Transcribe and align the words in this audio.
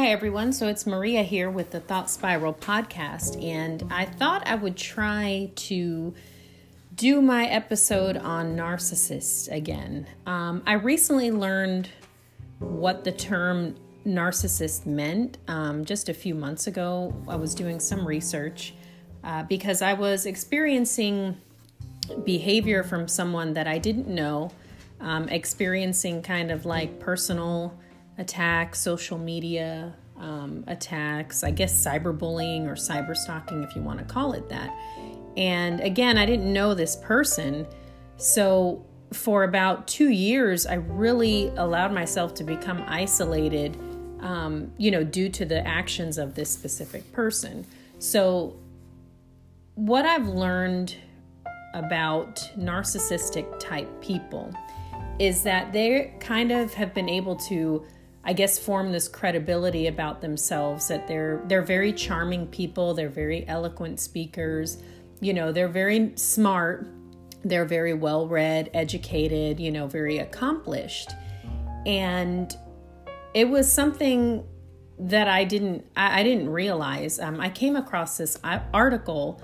Hi, 0.00 0.12
everyone. 0.12 0.54
So 0.54 0.66
it's 0.66 0.86
Maria 0.86 1.22
here 1.22 1.50
with 1.50 1.72
the 1.72 1.80
Thought 1.80 2.08
Spiral 2.08 2.54
podcast, 2.54 3.38
and 3.44 3.86
I 3.90 4.06
thought 4.06 4.42
I 4.46 4.54
would 4.54 4.74
try 4.74 5.50
to 5.54 6.14
do 6.94 7.20
my 7.20 7.44
episode 7.44 8.16
on 8.16 8.56
narcissists 8.56 9.54
again. 9.54 10.06
Um, 10.24 10.62
I 10.66 10.72
recently 10.72 11.30
learned 11.30 11.90
what 12.60 13.04
the 13.04 13.12
term 13.12 13.74
narcissist 14.06 14.86
meant 14.86 15.36
um, 15.48 15.84
just 15.84 16.08
a 16.08 16.14
few 16.14 16.34
months 16.34 16.66
ago. 16.66 17.14
I 17.28 17.36
was 17.36 17.54
doing 17.54 17.78
some 17.78 18.06
research 18.06 18.72
uh, 19.22 19.42
because 19.42 19.82
I 19.82 19.92
was 19.92 20.24
experiencing 20.24 21.36
behavior 22.24 22.84
from 22.84 23.06
someone 23.06 23.52
that 23.52 23.68
I 23.68 23.76
didn't 23.76 24.08
know, 24.08 24.50
um, 24.98 25.28
experiencing 25.28 26.22
kind 26.22 26.50
of 26.50 26.64
like 26.64 27.00
personal 27.00 27.78
attacks, 28.20 28.78
social 28.78 29.18
media 29.18 29.94
um, 30.18 30.62
attacks, 30.66 31.42
I 31.42 31.50
guess 31.50 31.72
cyberbullying 31.72 32.66
or 32.66 32.74
cyberstalking, 32.74 33.64
if 33.64 33.74
you 33.74 33.82
want 33.82 33.98
to 33.98 34.04
call 34.04 34.34
it 34.34 34.48
that. 34.50 34.72
And 35.36 35.80
again, 35.80 36.18
I 36.18 36.26
didn't 36.26 36.52
know 36.52 36.74
this 36.74 36.96
person. 36.96 37.66
So 38.18 38.84
for 39.12 39.44
about 39.44 39.88
two 39.88 40.10
years, 40.10 40.66
I 40.66 40.74
really 40.74 41.48
allowed 41.56 41.92
myself 41.92 42.34
to 42.34 42.44
become 42.44 42.84
isolated, 42.86 43.76
um, 44.20 44.70
you 44.76 44.90
know, 44.90 45.02
due 45.02 45.30
to 45.30 45.44
the 45.44 45.66
actions 45.66 46.18
of 46.18 46.34
this 46.34 46.50
specific 46.50 47.10
person. 47.12 47.66
So, 47.98 48.56
what 49.74 50.04
I've 50.04 50.28
learned 50.28 50.94
about 51.74 52.36
narcissistic 52.56 53.58
type 53.58 53.88
people 54.02 54.52
is 55.18 55.42
that 55.42 55.72
they 55.72 56.12
kind 56.20 56.50
of 56.50 56.74
have 56.74 56.92
been 56.94 57.08
able 57.08 57.36
to 57.36 57.84
I 58.30 58.32
guess 58.32 58.60
form 58.60 58.92
this 58.92 59.08
credibility 59.08 59.88
about 59.88 60.20
themselves 60.20 60.86
that 60.86 61.08
they're 61.08 61.42
they're 61.46 61.62
very 61.62 61.92
charming 61.92 62.46
people, 62.46 62.94
they're 62.94 63.08
very 63.08 63.44
eloquent 63.48 63.98
speakers, 63.98 64.78
you 65.20 65.34
know, 65.34 65.50
they're 65.50 65.66
very 65.66 66.12
smart, 66.14 66.86
they're 67.42 67.64
very 67.64 67.92
well 67.92 68.28
read, 68.28 68.70
educated, 68.72 69.58
you 69.58 69.72
know, 69.72 69.88
very 69.88 70.18
accomplished. 70.18 71.10
And 71.86 72.56
it 73.34 73.48
was 73.48 73.70
something 73.72 74.46
that 75.00 75.26
I 75.26 75.42
didn't 75.42 75.84
I, 75.96 76.20
I 76.20 76.22
didn't 76.22 76.50
realize. 76.50 77.18
Um, 77.18 77.40
I 77.40 77.48
came 77.48 77.74
across 77.74 78.16
this 78.16 78.38
article. 78.72 79.42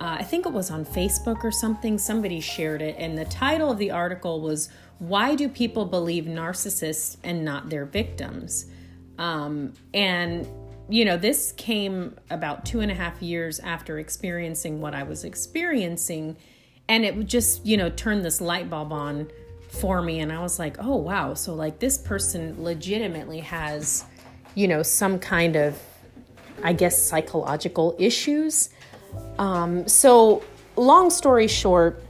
Uh, 0.00 0.16
I 0.18 0.24
think 0.24 0.44
it 0.44 0.52
was 0.52 0.72
on 0.72 0.84
Facebook 0.84 1.44
or 1.44 1.52
something. 1.52 1.98
Somebody 1.98 2.40
shared 2.40 2.82
it, 2.82 2.96
and 2.98 3.16
the 3.16 3.26
title 3.26 3.70
of 3.70 3.78
the 3.78 3.92
article 3.92 4.40
was 4.40 4.70
why 4.98 5.34
do 5.34 5.48
people 5.48 5.84
believe 5.84 6.24
narcissists 6.24 7.16
and 7.22 7.44
not 7.44 7.68
their 7.68 7.84
victims? 7.84 8.66
Um, 9.18 9.74
and, 9.92 10.48
you 10.88 11.04
know, 11.04 11.16
this 11.16 11.52
came 11.52 12.16
about 12.30 12.64
two 12.64 12.80
and 12.80 12.90
a 12.90 12.94
half 12.94 13.20
years 13.22 13.60
after 13.60 13.98
experiencing 13.98 14.80
what 14.80 14.94
I 14.94 15.02
was 15.02 15.24
experiencing. 15.24 16.36
And 16.88 17.04
it 17.04 17.26
just, 17.26 17.64
you 17.66 17.76
know, 17.76 17.90
turned 17.90 18.24
this 18.24 18.40
light 18.40 18.70
bulb 18.70 18.92
on 18.92 19.28
for 19.68 20.02
me. 20.02 20.20
And 20.20 20.32
I 20.32 20.40
was 20.40 20.58
like, 20.58 20.76
oh, 20.78 20.96
wow. 20.96 21.34
So, 21.34 21.54
like, 21.54 21.78
this 21.78 21.98
person 21.98 22.62
legitimately 22.62 23.40
has, 23.40 24.04
you 24.54 24.68
know, 24.68 24.82
some 24.82 25.18
kind 25.18 25.56
of, 25.56 25.80
I 26.62 26.72
guess, 26.72 27.00
psychological 27.00 27.96
issues. 27.98 28.70
Um, 29.38 29.88
so, 29.88 30.42
long 30.76 31.10
story 31.10 31.48
short, 31.48 32.02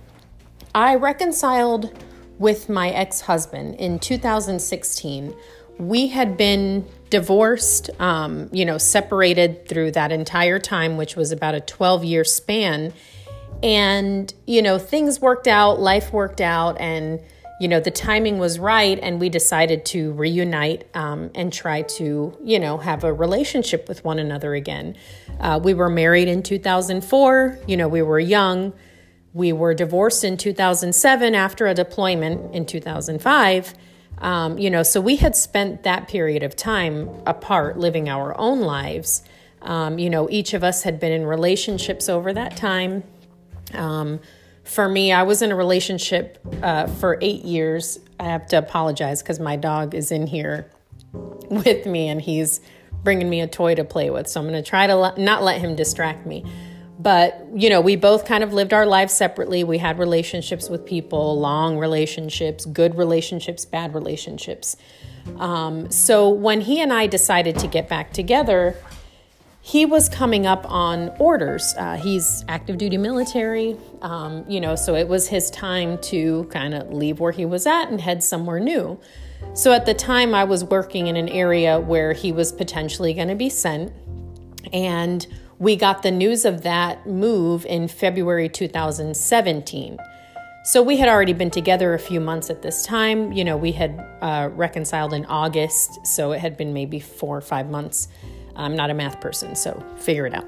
I 0.75 0.97
reconciled 0.97 1.97
with 2.39 2.69
my 2.69 2.91
ex 2.91 3.23
husband 3.23 3.77
in 3.77 3.99
2016. 3.99 5.35
We 5.79 6.09
had 6.09 6.37
been 6.37 6.87
divorced, 7.11 7.91
um, 8.01 8.49
you 8.53 8.65
know, 8.65 8.79
separated 8.79 9.69
through 9.69 9.93
that 9.93 10.13
entire 10.13 10.59
time, 10.59 10.97
which 10.97 11.17
was 11.17 11.33
about 11.33 11.55
a 11.55 11.61
12 11.61 12.05
year 12.05 12.25
span. 12.25 12.93
And, 13.63 14.33
you 14.47 14.63
know, 14.63 14.79
things 14.79 15.21
worked 15.21 15.47
out, 15.47 15.81
life 15.81 16.13
worked 16.13 16.41
out, 16.41 16.79
and, 16.81 17.21
you 17.61 17.69
know, 17.69 17.81
the 17.81 17.91
timing 17.91 18.39
was 18.39 18.59
right. 18.59 18.99
And 19.01 19.21
we 19.21 19.29
decided 19.29 19.85
to 19.87 20.13
reunite 20.13 20.87
um, 20.95 21.31
and 21.35 21.53
try 21.53 21.83
to, 21.83 22.37
you 22.43 22.59
know, 22.59 22.79
have 22.79 23.05
a 23.05 23.13
relationship 23.13 23.89
with 23.89 24.05
one 24.05 24.19
another 24.19 24.55
again. 24.55 24.97
Uh, 25.41 25.61
we 25.63 25.73
were 25.73 25.89
married 25.89 26.29
in 26.29 26.43
2004, 26.43 27.59
you 27.67 27.77
know, 27.77 27.89
we 27.89 28.03
were 28.03 28.21
young. 28.21 28.73
We 29.35 29.53
were 29.53 29.75
divorced 29.75 30.23
in 30.23 30.37
2007 30.37 31.35
after 31.35 31.67
a 31.67 31.75
deployment 31.75 32.55
in 32.55 32.65
2005. 32.65 33.75
Um, 34.19 34.59
you 34.59 34.71
know, 34.71 34.85
so 34.85 35.01
we 35.01 35.17
had 35.17 35.35
spent 35.35 35.83
that 35.83 36.07
period 36.07 36.45
of 36.45 36.55
time 36.55 37.11
apart 37.27 37.77
living 37.77 38.09
our 38.09 38.39
own 38.39 38.61
lives. 38.61 39.25
Um, 39.61 39.99
you 39.99 40.09
know, 40.09 40.31
each 40.31 40.55
of 40.55 40.63
us 40.63 40.85
had 40.85 41.01
been 41.01 41.11
in 41.11 41.27
relationships 41.27 42.09
over 42.09 42.33
that 42.33 42.57
time. 42.57 43.03
Um, 43.73 44.21
for 44.63 44.89
me, 44.89 45.13
I 45.13 45.25
was 45.25 45.43
in 45.43 45.51
a 45.51 45.57
relationship 45.57 46.39
uh, 46.63 46.87
for 46.87 47.19
eight 47.21 47.45
years. 47.45 47.99
I 48.21 48.25
have 48.25 48.47
to 48.49 48.59
apologize 48.59 49.21
because 49.21 49.41
my 49.41 49.57
dog 49.57 49.97
is 49.97 50.13
in 50.13 50.29
here 50.29 50.71
with 51.13 51.87
me 51.87 52.09
and 52.09 52.23
he's 52.23 52.61
bringing 53.03 53.29
me 53.29 53.41
a 53.41 53.49
toy 53.49 53.75
to 53.75 53.85
play 53.85 54.11
with. 54.11 54.29
So 54.29 54.41
I'm 54.41 54.49
going 54.49 54.63
to 54.63 54.69
try 54.69 54.87
to 54.87 55.15
not 55.19 55.43
let 55.43 55.61
him 55.61 55.75
distract 55.75 56.25
me. 56.25 56.45
But, 56.99 57.47
you 57.55 57.71
know, 57.71 57.81
we 57.81 57.97
both 57.97 58.25
kind 58.25 58.45
of 58.45 58.53
lived 58.53 58.73
our 58.73 58.87
lives 58.87 59.13
separately. 59.13 59.65
We 59.65 59.79
had 59.79 59.99
relationships 59.99 60.69
with 60.69 60.87
people, 60.87 61.41
long 61.41 61.77
relationships, 61.77 62.67
good 62.67 62.97
relationships, 62.97 63.65
bad 63.65 63.95
relationships. 63.95 64.77
Um, 65.39 65.91
so 65.91 66.29
when 66.29 66.61
he 66.61 66.81
and 66.81 66.93
I 66.93 67.07
decided 67.07 67.59
to 67.59 67.67
get 67.67 67.89
back 67.89 68.13
together, 68.13 68.77
he 69.61 69.87
was 69.87 70.11
coming 70.11 70.47
up 70.47 70.71
on 70.71 71.09
orders. 71.19 71.75
Uh, 71.79 71.97
he's 71.97 72.45
active 72.49 72.77
duty 72.77 72.99
military, 72.99 73.77
um, 74.03 74.45
you 74.47 74.61
know, 74.61 74.77
so 74.77 74.95
it 74.95 75.09
was 75.09 75.27
his 75.27 75.51
time 75.51 75.97
to 76.03 76.45
kind 76.53 76.75
of 76.75 76.93
leave 76.93 77.19
where 77.19 77.33
he 77.33 77.47
was 77.47 77.67
at 77.67 77.89
and 77.89 78.01
head 78.01 78.23
somewhere 78.23 78.61
new. 78.61 79.01
So 79.55 79.73
at 79.73 79.87
the 79.87 79.95
time, 79.95 80.35
I 80.35 80.45
was 80.45 80.65
working 80.65 81.07
in 81.07 81.17
an 81.17 81.29
area 81.29 81.81
where 81.81 82.13
he 82.13 82.31
was 82.31 82.53
potentially 82.53 83.15
going 83.15 83.29
to 83.29 83.35
be 83.35 83.49
sent. 83.49 83.93
And 84.73 85.27
we 85.59 85.77
got 85.77 86.03
the 86.03 86.11
news 86.11 86.45
of 86.45 86.63
that 86.63 87.07
move 87.07 87.65
in 87.67 87.89
February 87.89 88.49
2017. 88.49 89.99
So 90.65 90.83
we 90.83 90.97
had 90.97 91.09
already 91.09 91.35
been 91.35 91.51
together 91.51 91.93
a 91.93 91.99
few 91.99 92.21
months 92.21 92.49
at 92.49 92.63
this 92.63 92.85
time. 92.85 93.33
You 93.33 93.45
know, 93.45 93.57
we 93.57 93.73
had 93.73 94.01
uh, 94.23 94.49
reconciled 94.53 95.13
in 95.13 95.27
August, 95.27 96.07
so 96.07 96.33
it 96.33 96.41
had 96.41 96.57
been 96.57 96.73
maybe 96.73 97.01
four 97.01 97.37
or 97.37 97.43
five 97.43 97.69
months. 97.69 98.09
I'm 98.57 98.75
not 98.75 98.89
a 98.89 98.95
math 98.95 99.21
person, 99.21 99.55
so 99.57 99.85
figure 99.99 100.27
it 100.27 100.35
out. 100.35 100.47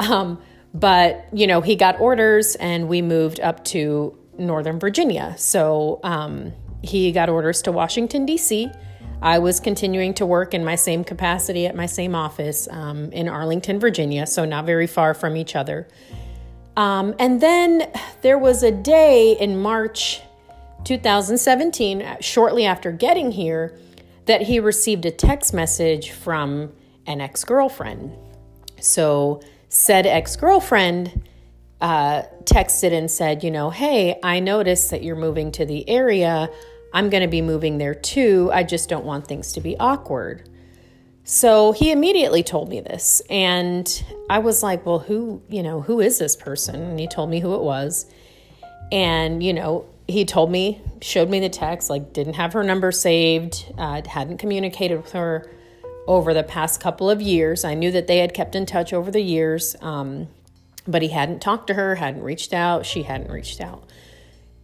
Um, 0.00 0.40
but, 0.72 1.26
you 1.32 1.46
know, 1.46 1.60
he 1.60 1.76
got 1.76 2.00
orders 2.00 2.54
and 2.56 2.88
we 2.88 3.02
moved 3.02 3.40
up 3.40 3.64
to 3.66 4.16
Northern 4.38 4.78
Virginia. 4.78 5.34
So 5.36 6.00
um, 6.02 6.52
he 6.82 7.12
got 7.12 7.28
orders 7.28 7.60
to 7.62 7.72
Washington, 7.72 8.24
D.C. 8.24 8.70
I 9.20 9.38
was 9.40 9.58
continuing 9.58 10.14
to 10.14 10.26
work 10.26 10.54
in 10.54 10.64
my 10.64 10.76
same 10.76 11.02
capacity 11.02 11.66
at 11.66 11.74
my 11.74 11.86
same 11.86 12.14
office 12.14 12.68
um, 12.70 13.10
in 13.12 13.28
Arlington, 13.28 13.80
Virginia, 13.80 14.26
so 14.26 14.44
not 14.44 14.64
very 14.64 14.86
far 14.86 15.12
from 15.12 15.36
each 15.36 15.56
other. 15.56 15.88
Um, 16.76 17.14
and 17.18 17.40
then 17.40 17.90
there 18.22 18.38
was 18.38 18.62
a 18.62 18.70
day 18.70 19.32
in 19.32 19.60
March 19.60 20.22
2017, 20.84 22.18
shortly 22.20 22.64
after 22.64 22.92
getting 22.92 23.32
here, 23.32 23.76
that 24.26 24.42
he 24.42 24.60
received 24.60 25.04
a 25.04 25.10
text 25.10 25.52
message 25.52 26.12
from 26.12 26.72
an 27.06 27.20
ex 27.20 27.42
girlfriend. 27.42 28.16
So, 28.80 29.40
said 29.68 30.06
ex 30.06 30.36
girlfriend 30.36 31.28
uh, 31.80 32.22
texted 32.44 32.92
and 32.92 33.10
said, 33.10 33.42
You 33.42 33.50
know, 33.50 33.70
hey, 33.70 34.20
I 34.22 34.38
noticed 34.38 34.90
that 34.92 35.02
you're 35.02 35.16
moving 35.16 35.50
to 35.52 35.66
the 35.66 35.88
area. 35.88 36.48
I'm 36.92 37.10
going 37.10 37.22
to 37.22 37.28
be 37.28 37.42
moving 37.42 37.78
there 37.78 37.94
too. 37.94 38.50
I 38.52 38.62
just 38.62 38.88
don't 38.88 39.04
want 39.04 39.26
things 39.26 39.52
to 39.52 39.60
be 39.60 39.76
awkward. 39.78 40.48
So 41.24 41.72
he 41.72 41.92
immediately 41.92 42.42
told 42.42 42.70
me 42.70 42.80
this. 42.80 43.20
And 43.28 44.02
I 44.30 44.38
was 44.38 44.62
like, 44.62 44.86
well, 44.86 44.98
who, 44.98 45.42
you 45.48 45.62
know, 45.62 45.82
who 45.82 46.00
is 46.00 46.18
this 46.18 46.34
person? 46.34 46.76
And 46.76 46.98
he 46.98 47.06
told 47.06 47.28
me 47.28 47.40
who 47.40 47.54
it 47.54 47.60
was. 47.60 48.06
And, 48.90 49.42
you 49.42 49.52
know, 49.52 49.84
he 50.06 50.24
told 50.24 50.50
me, 50.50 50.80
showed 51.02 51.28
me 51.28 51.38
the 51.38 51.50
text, 51.50 51.90
like, 51.90 52.14
didn't 52.14 52.34
have 52.34 52.54
her 52.54 52.64
number 52.64 52.90
saved, 52.90 53.66
uh, 53.76 54.00
hadn't 54.08 54.38
communicated 54.38 54.96
with 54.96 55.12
her 55.12 55.50
over 56.06 56.32
the 56.32 56.42
past 56.42 56.80
couple 56.80 57.10
of 57.10 57.20
years. 57.20 57.62
I 57.62 57.74
knew 57.74 57.92
that 57.92 58.06
they 58.06 58.16
had 58.18 58.32
kept 58.32 58.54
in 58.54 58.64
touch 58.64 58.94
over 58.94 59.10
the 59.10 59.20
years, 59.20 59.76
um, 59.82 60.28
but 60.86 61.02
he 61.02 61.08
hadn't 61.08 61.40
talked 61.42 61.66
to 61.66 61.74
her, 61.74 61.96
hadn't 61.96 62.22
reached 62.22 62.54
out, 62.54 62.86
she 62.86 63.02
hadn't 63.02 63.30
reached 63.30 63.60
out. 63.60 63.84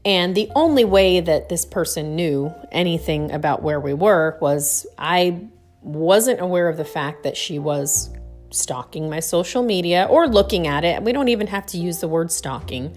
And 0.05 0.35
the 0.35 0.51
only 0.55 0.85
way 0.85 1.21
that 1.21 1.49
this 1.49 1.65
person 1.65 2.15
knew 2.15 2.55
anything 2.71 3.33
about 3.33 3.63
where 3.63 3.81
we 3.81 3.95
were 3.95 4.37
was 4.41 4.87
I 4.99 5.49
wasn't 5.81 6.41
aware 6.41 6.69
of 6.69 6.77
the 6.77 6.85
fact 6.85 7.23
that 7.23 7.37
she 7.37 7.59
was 7.59 8.11
stalking 8.51 9.11
my 9.11 9.21
social 9.21 9.63
media 9.63 10.07
or 10.11 10.29
looking 10.29 10.67
at 10.67 10.85
it. 10.85 11.03
We 11.03 11.13
don't 11.13 11.29
even 11.29 11.47
have 11.49 11.67
to 11.67 11.79
use 11.79 12.01
the 12.01 12.09
word 12.09 12.31
stalking. 12.31 12.97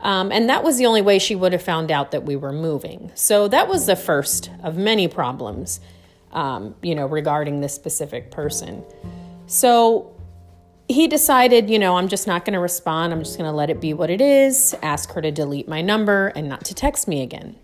Um, 0.00 0.30
and 0.30 0.48
that 0.48 0.62
was 0.62 0.78
the 0.78 0.86
only 0.86 1.02
way 1.02 1.18
she 1.18 1.34
would 1.34 1.52
have 1.52 1.62
found 1.62 1.90
out 1.90 2.10
that 2.12 2.24
we 2.24 2.36
were 2.36 2.52
moving. 2.52 3.10
So 3.14 3.48
that 3.48 3.68
was 3.68 3.86
the 3.86 3.96
first 3.96 4.50
of 4.62 4.76
many 4.76 5.08
problems. 5.08 5.80
um, 6.32 6.74
you 6.82 6.94
know, 6.94 7.06
regarding 7.06 7.60
this 7.60 7.74
specific 7.74 8.30
person. 8.30 8.84
So 9.46 10.15
he 10.88 11.08
decided, 11.08 11.68
you 11.68 11.78
know, 11.78 11.96
I'm 11.96 12.08
just 12.08 12.26
not 12.26 12.44
going 12.44 12.54
to 12.54 12.60
respond. 12.60 13.12
I'm 13.12 13.20
just 13.20 13.38
going 13.38 13.50
to 13.50 13.56
let 13.56 13.70
it 13.70 13.80
be 13.80 13.92
what 13.92 14.10
it 14.10 14.20
is, 14.20 14.74
ask 14.82 15.12
her 15.12 15.20
to 15.20 15.30
delete 15.30 15.68
my 15.68 15.82
number 15.82 16.28
and 16.28 16.48
not 16.48 16.64
to 16.66 16.74
text 16.74 17.08
me 17.08 17.22
again. 17.22 17.56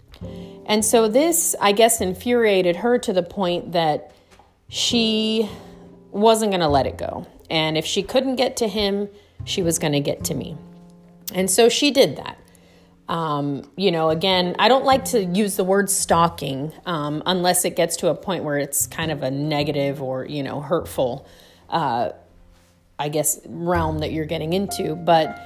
And 0.66 0.84
so 0.84 1.08
this, 1.08 1.54
I 1.60 1.72
guess, 1.72 2.00
infuriated 2.00 2.76
her 2.76 2.98
to 2.98 3.12
the 3.12 3.22
point 3.22 3.72
that 3.72 4.12
she 4.68 5.48
wasn't 6.10 6.52
going 6.52 6.60
to 6.60 6.68
let 6.68 6.86
it 6.86 6.96
go. 6.96 7.26
And 7.50 7.76
if 7.76 7.84
she 7.84 8.02
couldn't 8.02 8.36
get 8.36 8.56
to 8.58 8.68
him, 8.68 9.08
she 9.44 9.62
was 9.62 9.78
going 9.78 9.92
to 9.92 10.00
get 10.00 10.24
to 10.24 10.34
me. 10.34 10.56
And 11.34 11.50
so 11.50 11.68
she 11.68 11.90
did 11.90 12.16
that. 12.16 12.38
Um, 13.08 13.70
you 13.76 13.90
know, 13.90 14.10
again, 14.10 14.56
I 14.58 14.68
don't 14.68 14.84
like 14.84 15.06
to 15.06 15.22
use 15.22 15.56
the 15.56 15.64
word 15.64 15.90
stalking 15.90 16.72
um, 16.86 17.22
unless 17.26 17.64
it 17.64 17.76
gets 17.76 17.96
to 17.98 18.08
a 18.08 18.14
point 18.14 18.44
where 18.44 18.58
it's 18.58 18.86
kind 18.86 19.10
of 19.10 19.22
a 19.22 19.30
negative 19.30 20.00
or, 20.00 20.24
you 20.24 20.42
know, 20.42 20.60
hurtful, 20.60 21.26
uh, 21.68 22.10
I 23.02 23.08
guess, 23.08 23.40
realm 23.46 23.98
that 23.98 24.12
you're 24.12 24.26
getting 24.26 24.52
into. 24.52 24.94
But 24.94 25.40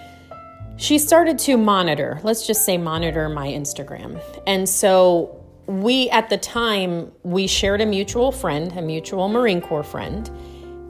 she 0.76 0.98
started 0.98 1.38
to 1.40 1.56
monitor, 1.56 2.20
let's 2.22 2.46
just 2.46 2.66
say, 2.66 2.76
monitor 2.76 3.30
my 3.30 3.48
Instagram. 3.48 4.20
And 4.46 4.68
so 4.68 5.42
we, 5.66 6.10
at 6.10 6.28
the 6.28 6.36
time, 6.36 7.12
we 7.22 7.46
shared 7.46 7.80
a 7.80 7.86
mutual 7.86 8.30
friend, 8.30 8.70
a 8.76 8.82
mutual 8.82 9.28
Marine 9.28 9.62
Corps 9.62 9.82
friend, 9.82 10.30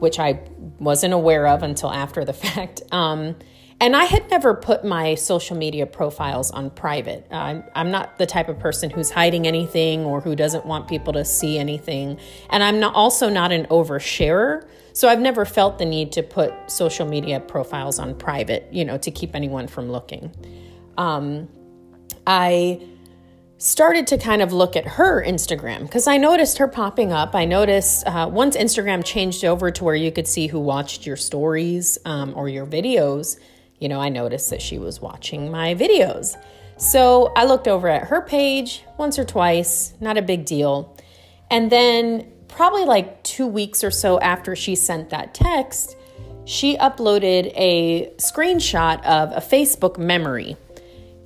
which 0.01 0.19
I 0.19 0.41
wasn't 0.79 1.13
aware 1.13 1.47
of 1.47 1.63
until 1.63 1.89
after 1.89 2.25
the 2.25 2.33
fact. 2.45 2.81
Um, 2.91 3.37
and 3.79 3.95
I 3.95 4.05
had 4.05 4.29
never 4.29 4.55
put 4.55 4.83
my 4.83 5.15
social 5.15 5.55
media 5.55 5.85
profiles 5.85 6.49
on 6.51 6.71
private. 6.71 7.27
Uh, 7.31 7.61
I'm 7.75 7.91
not 7.91 8.17
the 8.17 8.25
type 8.25 8.49
of 8.49 8.59
person 8.59 8.89
who's 8.89 9.11
hiding 9.11 9.45
anything 9.45 10.03
or 10.03 10.19
who 10.19 10.35
doesn't 10.35 10.65
want 10.65 10.87
people 10.87 11.13
to 11.13 11.23
see 11.23 11.59
anything. 11.59 12.17
And 12.49 12.63
I'm 12.63 12.79
not, 12.79 12.95
also 12.95 13.29
not 13.29 13.51
an 13.51 13.67
oversharer. 13.67 14.67
So 14.97 15.07
I've 15.07 15.19
never 15.19 15.45
felt 15.45 15.77
the 15.77 15.85
need 15.85 16.11
to 16.13 16.23
put 16.23 16.51
social 16.71 17.05
media 17.07 17.39
profiles 17.39 17.99
on 17.99 18.15
private, 18.15 18.67
you 18.71 18.83
know, 18.83 18.97
to 18.97 19.11
keep 19.11 19.35
anyone 19.35 19.67
from 19.67 19.91
looking. 19.91 20.31
Um, 20.97 21.47
I 22.25 22.81
started 23.59 24.07
to 24.07 24.17
kind 24.17 24.41
of 24.41 24.51
look 24.53 24.75
at 24.75 24.85
her 24.85 25.23
Instagram 25.23 25.81
because 25.83 26.07
I 26.07 26.17
noticed 26.17 26.57
her 26.57 26.67
popping 26.67 27.11
up. 27.11 27.35
I 27.35 27.45
noticed 27.45 28.07
uh, 28.07 28.27
once 28.31 28.57
Instagram 28.57 29.05
changed 29.05 29.45
over 29.45 29.69
to 29.69 29.83
where 29.83 29.95
you 29.95 30.11
could 30.11 30.27
see 30.27 30.47
who 30.47 30.59
watched 30.59 31.05
your 31.05 31.15
stories 31.15 31.99
um, 32.03 32.33
or 32.35 32.49
your 32.49 32.65
videos 32.65 33.37
you 33.79 33.89
know, 33.89 33.99
I 33.99 34.09
noticed 34.09 34.49
that 34.49 34.61
she 34.61 34.77
was 34.77 35.01
watching 35.01 35.51
my 35.51 35.75
videos. 35.75 36.35
So 36.77 37.31
I 37.35 37.45
looked 37.45 37.67
over 37.67 37.87
at 37.87 38.07
her 38.07 38.21
page 38.21 38.83
once 38.97 39.19
or 39.19 39.25
twice, 39.25 39.93
not 39.99 40.17
a 40.17 40.21
big 40.21 40.45
deal. 40.45 40.97
And 41.49 41.71
then, 41.71 42.31
probably 42.57 42.85
like 42.85 43.21
two 43.21 43.45
weeks 43.45 43.83
or 43.83 43.91
so 43.91 44.19
after 44.19 44.55
she 44.55 44.73
sent 44.73 45.11
that 45.11 45.31
text, 45.31 45.95
she 46.43 46.75
uploaded 46.75 47.53
a 47.55 48.11
screenshot 48.17 48.97
of 49.05 49.31
a 49.31 49.39
Facebook 49.39 49.99
memory. 49.99 50.57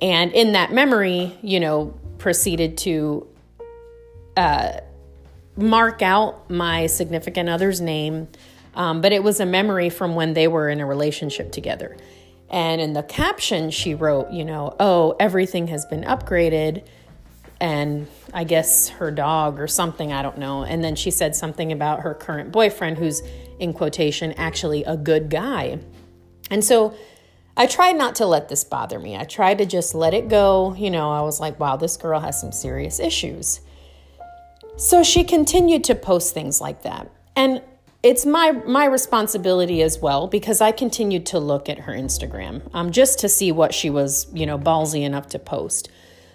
And 0.02 0.30
in 0.32 0.52
that 0.52 0.72
memory, 0.72 1.34
you 1.40 1.58
know, 1.58 1.98
proceeded 2.18 2.76
to 2.78 3.26
uh, 4.36 4.72
mark 5.56 6.02
out 6.02 6.50
my 6.50 6.86
significant 6.86 7.48
other's 7.48 7.80
name. 7.80 8.28
Um, 8.74 9.00
but 9.00 9.12
it 9.12 9.22
was 9.24 9.40
a 9.40 9.46
memory 9.46 9.88
from 9.88 10.14
when 10.14 10.34
they 10.34 10.48
were 10.48 10.68
in 10.68 10.80
a 10.80 10.86
relationship 10.86 11.50
together. 11.50 11.96
And 12.50 12.78
in 12.78 12.92
the 12.92 13.02
caption, 13.02 13.70
she 13.70 13.94
wrote, 13.94 14.30
you 14.32 14.44
know, 14.44 14.76
oh, 14.78 15.16
everything 15.18 15.68
has 15.68 15.86
been 15.86 16.02
upgraded. 16.02 16.84
And 17.58 18.06
I 18.32 18.44
guess 18.44 18.88
her 18.88 19.10
dog 19.10 19.60
or 19.60 19.66
something, 19.66 20.12
I 20.12 20.22
don't 20.22 20.38
know. 20.38 20.64
And 20.64 20.82
then 20.82 20.94
she 20.94 21.10
said 21.10 21.36
something 21.36 21.70
about 21.70 22.00
her 22.00 22.14
current 22.14 22.50
boyfriend, 22.50 22.98
who's 22.98 23.22
in 23.58 23.72
quotation, 23.72 24.32
actually 24.32 24.84
a 24.84 24.96
good 24.96 25.28
guy. 25.30 25.78
And 26.50 26.64
so 26.64 26.94
I 27.56 27.66
tried 27.66 27.96
not 27.96 28.14
to 28.16 28.26
let 28.26 28.48
this 28.48 28.64
bother 28.64 28.98
me. 28.98 29.16
I 29.16 29.24
tried 29.24 29.58
to 29.58 29.66
just 29.66 29.94
let 29.94 30.14
it 30.14 30.28
go. 30.28 30.74
You 30.74 30.90
know, 30.90 31.10
I 31.10 31.20
was 31.20 31.40
like, 31.40 31.60
wow, 31.60 31.76
this 31.76 31.96
girl 31.96 32.20
has 32.20 32.40
some 32.40 32.52
serious 32.52 32.98
issues. 32.98 33.60
So 34.76 35.02
she 35.02 35.24
continued 35.24 35.84
to 35.84 35.94
post 35.94 36.32
things 36.32 36.60
like 36.60 36.82
that. 36.82 37.10
And 37.36 37.62
it's 38.02 38.26
my 38.26 38.50
my 38.50 38.84
responsibility 38.86 39.80
as 39.82 40.00
well 40.00 40.26
because 40.26 40.60
I 40.60 40.72
continued 40.72 41.24
to 41.26 41.38
look 41.38 41.68
at 41.68 41.80
her 41.80 41.92
Instagram 41.92 42.68
um, 42.74 42.90
just 42.90 43.20
to 43.20 43.28
see 43.28 43.52
what 43.52 43.72
she 43.72 43.90
was, 43.90 44.26
you 44.32 44.44
know, 44.44 44.58
ballsy 44.58 45.02
enough 45.04 45.28
to 45.28 45.38
post. 45.38 45.88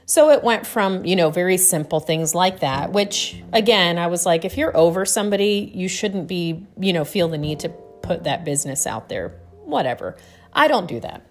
So 0.10 0.30
it 0.30 0.42
went 0.42 0.66
from, 0.66 1.04
you 1.04 1.18
know, 1.18 1.30
very 1.30 1.58
simple 1.58 2.00
things 2.00 2.34
like 2.34 2.62
that, 2.62 2.94
which 2.94 3.44
again, 3.52 3.98
I 3.98 4.08
was 4.08 4.26
like, 4.26 4.46
if 4.46 4.58
you're 4.58 4.76
over 4.76 5.06
somebody, 5.06 5.70
you 5.76 5.90
shouldn't 5.90 6.30
be, 6.30 6.66
you 6.80 6.94
know, 6.94 7.04
feel 7.04 7.28
the 7.28 7.38
need 7.38 7.60
to 7.60 7.70
put 7.70 8.24
that 8.24 8.46
business 8.46 8.88
out 8.88 9.10
there. 9.10 9.36
Whatever. 9.66 10.16
I 10.54 10.70
don't 10.70 10.88
do 10.88 11.02
that. 11.02 11.24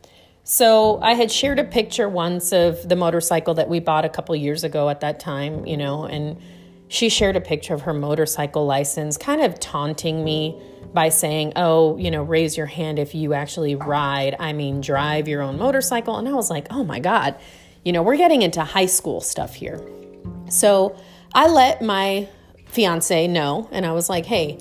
So 0.44 1.00
I 1.00 1.14
had 1.14 1.32
shared 1.32 1.58
a 1.58 1.64
picture 1.64 2.06
once 2.06 2.52
of 2.52 2.86
the 2.86 2.96
motorcycle 2.96 3.54
that 3.54 3.70
we 3.70 3.80
bought 3.80 4.04
a 4.04 4.10
couple 4.10 4.36
years 4.36 4.62
ago 4.62 4.90
at 4.90 5.00
that 5.00 5.20
time, 5.20 5.64
you 5.64 5.78
know, 5.78 6.04
and 6.04 6.38
she 6.88 7.08
shared 7.08 7.34
a 7.34 7.40
picture 7.40 7.72
of 7.72 7.80
her 7.80 7.94
motorcycle 7.94 8.66
license, 8.66 9.16
kind 9.16 9.40
of 9.40 9.58
taunting 9.58 10.22
me 10.22 10.60
by 10.92 11.08
saying, 11.08 11.54
Oh, 11.56 11.96
you 11.96 12.10
know, 12.10 12.22
raise 12.22 12.58
your 12.58 12.66
hand 12.66 12.98
if 12.98 13.14
you 13.14 13.32
actually 13.32 13.74
ride, 13.74 14.36
I 14.38 14.52
mean, 14.52 14.82
drive 14.82 15.28
your 15.28 15.40
own 15.40 15.56
motorcycle. 15.56 16.18
And 16.18 16.28
I 16.28 16.34
was 16.34 16.50
like, 16.50 16.66
Oh 16.70 16.84
my 16.84 17.00
God, 17.00 17.36
you 17.86 17.92
know, 17.92 18.02
we're 18.02 18.16
getting 18.16 18.42
into 18.42 18.62
high 18.62 18.86
school 18.86 19.20
stuff 19.20 19.54
here. 19.54 19.80
So 20.50 20.96
I 21.32 21.48
let 21.48 21.82
my 21.82 22.28
fiance 22.66 23.26
know, 23.28 23.68
and 23.72 23.86
I 23.86 23.92
was 23.92 24.08
like, 24.08 24.26
Hey, 24.26 24.58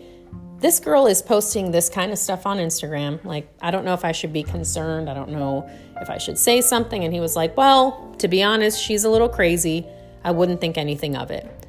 this 0.60 0.80
girl 0.80 1.08
is 1.08 1.22
posting 1.22 1.72
this 1.72 1.90
kind 1.90 2.12
of 2.12 2.18
stuff 2.18 2.46
on 2.46 2.58
Instagram. 2.58 3.24
Like, 3.26 3.52
I 3.62 3.72
don't 3.72 3.84
know 3.84 3.94
if 3.94 4.06
I 4.06 4.14
should 4.14 4.32
be 4.32 4.44
concerned. 4.44 5.10
I 5.10 5.14
don't 5.14 5.32
know 5.32 5.70
if 6.00 6.10
I 6.10 6.18
should 6.18 6.38
say 6.38 6.62
something. 6.62 7.04
And 7.04 7.14
he 7.14 7.20
was 7.20 7.36
like, 7.36 7.58
Well, 7.58 8.16
to 8.20 8.28
be 8.28 8.44
honest, 8.44 8.82
she's 8.82 9.04
a 9.04 9.10
little 9.10 9.30
crazy. 9.30 9.86
I 10.24 10.32
wouldn't 10.32 10.62
think 10.62 10.78
anything 10.78 11.16
of 11.18 11.32
it 11.32 11.66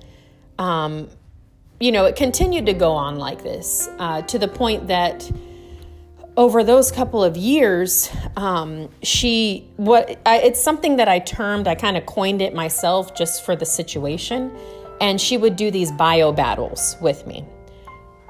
um, 0.58 1.08
you 1.80 1.92
know, 1.92 2.06
it 2.06 2.16
continued 2.16 2.66
to 2.66 2.72
go 2.72 2.92
on 2.92 3.16
like 3.16 3.42
this 3.42 3.88
uh, 3.98 4.22
to 4.22 4.38
the 4.38 4.48
point 4.48 4.88
that 4.88 5.30
over 6.36 6.62
those 6.62 6.92
couple 6.92 7.24
of 7.24 7.36
years, 7.36 8.10
um, 8.36 8.88
she 9.02 9.66
what 9.76 10.18
I, 10.26 10.38
it's 10.38 10.60
something 10.60 10.96
that 10.96 11.08
I 11.08 11.18
termed, 11.18 11.66
I 11.66 11.74
kind 11.74 11.96
of 11.96 12.04
coined 12.06 12.42
it 12.42 12.54
myself 12.54 13.14
just 13.14 13.44
for 13.44 13.56
the 13.56 13.66
situation, 13.66 14.52
and 15.00 15.20
she 15.20 15.38
would 15.38 15.56
do 15.56 15.70
these 15.70 15.90
bio 15.92 16.32
battles 16.32 16.96
with 17.00 17.26
me. 17.26 17.44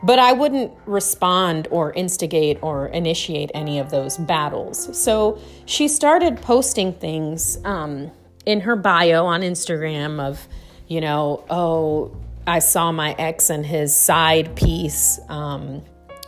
But 0.02 0.18
I 0.18 0.32
wouldn't 0.32 0.72
respond 0.84 1.68
or 1.70 1.92
instigate 1.94 2.58
or 2.62 2.88
initiate 2.88 3.50
any 3.54 3.78
of 3.78 3.90
those 3.90 4.18
battles. 4.18 4.96
So 4.96 5.40
she 5.64 5.88
started 5.88 6.40
posting 6.42 6.92
things 6.92 7.58
um, 7.64 8.10
in 8.44 8.60
her 8.60 8.76
bio 8.76 9.24
on 9.24 9.40
Instagram 9.40 10.20
of, 10.20 10.46
you 10.86 11.00
know, 11.00 11.44
oh, 11.50 12.14
I 12.46 12.60
saw 12.60 12.92
my 12.92 13.16
ex 13.18 13.50
and 13.50 13.66
his 13.66 13.96
side 13.96 14.54
piece, 14.54 15.18
um, 15.28 15.82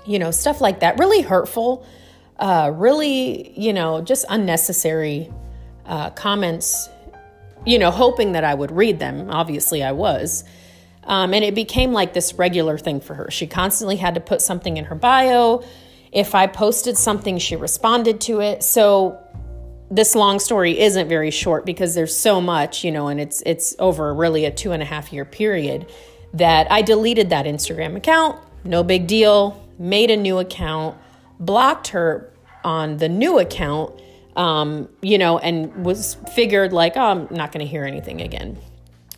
you 0.09 0.19
know, 0.19 0.31
stuff 0.31 0.61
like 0.61 0.81
that. 0.81 0.99
Really 0.99 1.21
hurtful, 1.21 1.87
uh, 2.39 2.73
really, 2.75 3.53
you 3.59 3.75
know, 3.75 4.01
just 4.01 4.25
unnecessary 4.31 5.31
uh, 5.85 6.11
comments, 6.11 6.89
you 7.67 7.79
know, 7.79 7.91
hoping 7.91 8.33
that 8.33 8.43
I 8.43 8.55
would 8.55 8.73
read 8.73 8.99
them. 8.99 9.29
Obviously, 9.31 9.83
I 9.83 9.93
was. 9.93 10.45
Um, 11.05 11.35
and 11.35 11.45
it 11.45 11.55
became 11.55 11.93
like 11.93 12.15
this 12.15 12.35
regular 12.35 12.79
thing 12.79 13.01
for 13.01 13.15
her. 13.15 13.31
She 13.31 13.47
constantly 13.47 13.97
had 13.97 14.15
to 14.15 14.21
put 14.21 14.41
something 14.41 14.79
in 14.79 14.87
her 14.87 14.95
bio. 14.95 15.63
If 16.11 16.35
I 16.35 16.47
posted 16.47 16.97
something, 16.97 17.39
she 17.39 17.57
responded 17.57 18.21
to 18.23 18.41
it. 18.41 18.63
So 18.63 19.19
this 19.91 20.15
long 20.15 20.39
story 20.39 20.79
isn't 20.79 21.09
very 21.09 21.31
short 21.31 21.67
because 21.67 21.95
there's 21.95 22.15
so 22.15 22.41
much, 22.41 22.83
you 22.83 22.93
know, 22.93 23.09
and 23.09 23.21
it's 23.21 23.43
it's 23.45 23.75
over 23.79 24.15
really 24.15 24.47
a 24.47 24.51
two 24.51 24.73
and 24.73 24.83
a 24.83 24.87
half 24.87 25.13
year 25.13 25.25
period 25.25 25.91
that 26.35 26.71
I 26.71 26.81
deleted 26.83 27.31
that 27.31 27.45
Instagram 27.45 27.97
account. 27.97 28.39
No 28.65 28.83
big 28.83 29.07
deal. 29.07 29.68
Made 29.79 30.11
a 30.11 30.17
new 30.17 30.39
account, 30.39 30.97
blocked 31.39 31.89
her 31.89 32.33
on 32.65 32.97
the 32.97 33.09
new 33.09 33.39
account, 33.39 34.01
um, 34.37 34.89
you 35.01 35.19
know, 35.19 35.39
and 35.39 35.85
was 35.85 36.17
figured 36.35 36.73
like, 36.73 36.97
oh, 36.97 37.01
I'm 37.01 37.29
not 37.31 37.53
going 37.53 37.65
to 37.65 37.71
hear 37.71 37.85
anything 37.85 38.21
again. 38.21 38.59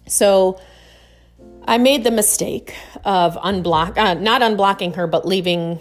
So 0.07 0.61
I 1.67 1.79
made 1.79 2.05
the 2.05 2.11
mistake 2.11 2.75
of 3.05 3.37
unblock, 3.37 3.97
uh, 3.97 4.15
not 4.15 4.43
unblocking 4.43 4.97
her, 4.97 5.07
but 5.07 5.27
leaving 5.27 5.79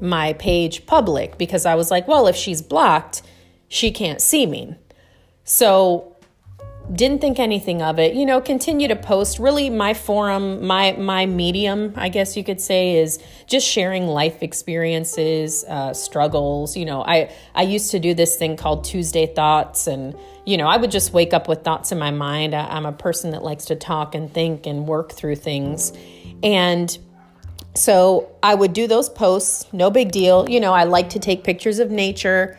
my 0.00 0.32
page 0.34 0.86
public 0.86 1.38
because 1.38 1.66
I 1.66 1.74
was 1.74 1.90
like, 1.90 2.08
well, 2.08 2.26
if 2.26 2.36
she's 2.36 2.62
blocked, 2.62 3.22
she 3.68 3.90
can't 3.90 4.20
see 4.20 4.46
me. 4.46 4.74
So 5.44 6.09
didn't 6.92 7.20
think 7.20 7.38
anything 7.38 7.82
of 7.82 7.98
it. 7.98 8.14
You 8.14 8.26
know, 8.26 8.40
continue 8.40 8.88
to 8.88 8.96
post. 8.96 9.38
Really, 9.38 9.70
my 9.70 9.94
forum, 9.94 10.66
my 10.66 10.92
my 10.92 11.26
medium, 11.26 11.92
I 11.96 12.08
guess 12.08 12.36
you 12.36 12.44
could 12.44 12.60
say, 12.60 12.96
is 12.96 13.18
just 13.46 13.66
sharing 13.66 14.06
life 14.06 14.42
experiences, 14.42 15.64
uh, 15.64 15.94
struggles. 15.94 16.76
You 16.76 16.84
know, 16.84 17.02
I 17.02 17.32
I 17.54 17.62
used 17.62 17.90
to 17.92 17.98
do 17.98 18.14
this 18.14 18.36
thing 18.36 18.56
called 18.56 18.84
Tuesday 18.84 19.26
Thoughts, 19.26 19.86
and 19.86 20.16
you 20.44 20.56
know, 20.56 20.66
I 20.66 20.76
would 20.76 20.90
just 20.90 21.12
wake 21.12 21.32
up 21.32 21.48
with 21.48 21.62
thoughts 21.62 21.92
in 21.92 21.98
my 21.98 22.10
mind. 22.10 22.54
I, 22.54 22.66
I'm 22.66 22.86
a 22.86 22.92
person 22.92 23.30
that 23.32 23.42
likes 23.42 23.66
to 23.66 23.76
talk 23.76 24.14
and 24.14 24.32
think 24.32 24.66
and 24.66 24.86
work 24.86 25.12
through 25.12 25.36
things, 25.36 25.92
and 26.42 26.96
so 27.74 28.30
I 28.42 28.54
would 28.54 28.72
do 28.72 28.86
those 28.88 29.08
posts, 29.08 29.72
no 29.72 29.90
big 29.90 30.10
deal. 30.10 30.48
You 30.48 30.60
know, 30.60 30.72
I 30.72 30.84
like 30.84 31.10
to 31.10 31.18
take 31.18 31.44
pictures 31.44 31.78
of 31.78 31.90
nature, 31.90 32.58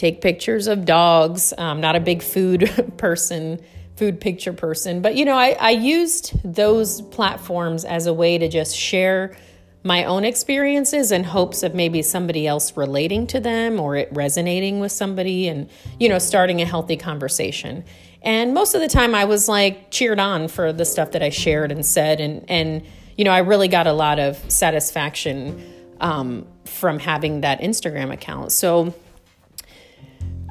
take 0.00 0.22
pictures 0.22 0.66
of 0.66 0.86
dogs. 0.86 1.52
I'm 1.58 1.82
not 1.82 1.94
a 1.94 2.00
big 2.00 2.22
food 2.22 2.94
person, 2.96 3.60
food 3.96 4.18
picture 4.18 4.54
person, 4.54 5.02
but 5.02 5.14
you 5.14 5.26
know, 5.26 5.36
I, 5.36 5.50
I 5.60 5.70
used 5.70 6.32
those 6.42 7.02
platforms 7.02 7.84
as 7.84 8.06
a 8.06 8.14
way 8.14 8.38
to 8.38 8.48
just 8.48 8.74
share 8.74 9.36
my 9.82 10.04
own 10.04 10.24
experiences 10.24 11.12
in 11.12 11.22
hopes 11.22 11.62
of 11.62 11.74
maybe 11.74 12.00
somebody 12.00 12.46
else 12.46 12.76
relating 12.78 13.26
to 13.26 13.40
them 13.40 13.78
or 13.78 13.96
it 13.96 14.08
resonating 14.12 14.80
with 14.80 14.92
somebody 14.92 15.48
and, 15.48 15.68
you 15.98 16.08
know, 16.08 16.18
starting 16.18 16.62
a 16.62 16.64
healthy 16.64 16.96
conversation. 16.96 17.84
And 18.22 18.54
most 18.54 18.74
of 18.74 18.80
the 18.80 18.88
time 18.88 19.14
I 19.14 19.26
was 19.26 19.48
like 19.48 19.90
cheered 19.90 20.18
on 20.18 20.48
for 20.48 20.72
the 20.72 20.86
stuff 20.86 21.12
that 21.12 21.22
I 21.22 21.28
shared 21.28 21.72
and 21.72 21.84
said 21.84 22.20
and 22.20 22.44
and 22.48 22.82
you 23.16 23.24
know, 23.24 23.32
I 23.32 23.40
really 23.40 23.68
got 23.68 23.86
a 23.86 23.92
lot 23.92 24.18
of 24.18 24.38
satisfaction 24.50 25.62
um, 26.00 26.46
from 26.64 26.98
having 26.98 27.42
that 27.42 27.60
Instagram 27.60 28.10
account. 28.10 28.52
So 28.52 28.94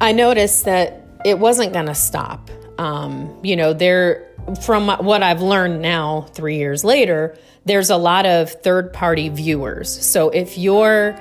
I 0.00 0.12
noticed 0.12 0.64
that 0.64 1.06
it 1.24 1.38
wasn't 1.38 1.72
going 1.72 1.86
to 1.86 1.94
stop. 1.94 2.50
Um, 2.78 3.38
you 3.42 3.56
know, 3.56 3.72
there, 3.72 4.26
from 4.62 4.88
what 4.88 5.22
I've 5.22 5.42
learned 5.42 5.82
now, 5.82 6.22
three 6.32 6.56
years 6.56 6.84
later, 6.84 7.36
there's 7.66 7.90
a 7.90 7.96
lot 7.96 8.24
of 8.24 8.50
third 8.50 8.92
party 8.92 9.28
viewers. 9.28 9.90
So 10.04 10.30
if 10.30 10.56
your 10.56 11.18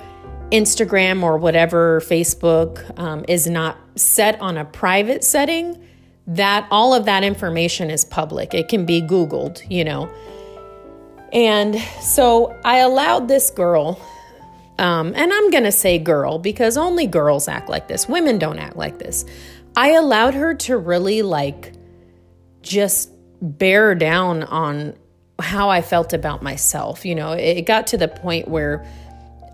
Instagram 0.52 1.22
or 1.22 1.38
whatever, 1.38 2.00
Facebook 2.02 2.98
um, 2.98 3.26
is 3.28 3.48
not 3.48 3.78
set 3.96 4.40
on 4.40 4.58
a 4.58 4.66
private 4.66 5.24
setting, 5.24 5.84
that 6.28 6.68
all 6.72 6.94
of 6.94 7.06
that 7.06 7.24
information 7.24 7.90
is 7.90 8.06
public. 8.06 8.54
It 8.54 8.70
can 8.70 8.86
be 8.86 9.02
Googled, 9.02 9.62
you 9.70 9.84
know. 9.84 10.10
And 11.34 11.76
so 12.02 12.58
I 12.64 12.78
allowed 12.78 13.28
this 13.28 13.50
girl, 13.52 14.02
um, 14.80 15.14
and 15.14 15.32
I'm 15.32 15.52
going 15.52 15.66
to 15.66 15.72
say 15.72 16.00
girl 16.00 16.40
because 16.40 16.78
only 16.78 17.06
girls 17.06 17.48
act 17.50 17.70
like 17.70 17.90
this. 17.90 18.08
Women 18.08 18.40
don't 18.40 18.60
act 18.60 18.78
like 18.78 18.98
this. 18.98 19.26
I 19.76 19.90
allowed 19.92 20.34
her 20.34 20.56
to 20.56 20.78
really 20.78 21.22
like 21.22 21.74
just 22.62 23.12
bear 23.42 23.94
down 23.94 24.44
on 24.44 24.96
how 25.40 25.70
I 25.70 25.82
felt 25.82 26.14
about 26.14 26.42
myself. 26.42 27.06
You 27.06 27.16
know, 27.16 27.34
it 27.34 27.64
got 27.64 27.88
to 27.88 27.98
the 27.98 28.08
point 28.08 28.48
where 28.48 28.86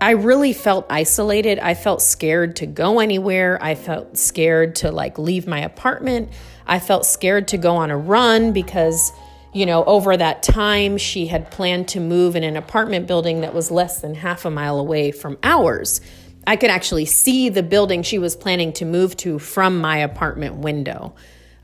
I 0.00 0.10
really 0.12 0.52
felt 0.52 0.86
isolated. 0.90 1.58
I 1.58 1.74
felt 1.74 2.02
scared 2.02 2.56
to 2.56 2.66
go 2.66 3.00
anywhere. 3.00 3.58
I 3.60 3.74
felt 3.74 4.16
scared 4.16 4.76
to 4.76 4.92
like 4.92 5.18
leave 5.18 5.46
my 5.46 5.60
apartment. 5.60 6.30
I 6.68 6.78
felt 6.78 7.04
scared 7.04 7.48
to 7.48 7.58
go 7.58 7.76
on 7.76 7.90
a 7.90 7.96
run 7.96 8.52
because 8.52 9.12
you 9.56 9.64
know, 9.64 9.84
over 9.84 10.14
that 10.14 10.42
time, 10.42 10.98
she 10.98 11.28
had 11.28 11.50
planned 11.50 11.88
to 11.88 11.98
move 11.98 12.36
in 12.36 12.44
an 12.44 12.58
apartment 12.58 13.06
building 13.06 13.40
that 13.40 13.54
was 13.54 13.70
less 13.70 14.02
than 14.02 14.14
half 14.14 14.44
a 14.44 14.50
mile 14.50 14.78
away 14.78 15.10
from 15.10 15.38
ours. 15.42 16.02
I 16.46 16.56
could 16.56 16.68
actually 16.68 17.06
see 17.06 17.48
the 17.48 17.62
building 17.62 18.02
she 18.02 18.18
was 18.18 18.36
planning 18.36 18.74
to 18.74 18.84
move 18.84 19.16
to 19.16 19.38
from 19.38 19.80
my 19.80 19.96
apartment 19.96 20.56
window. 20.56 21.14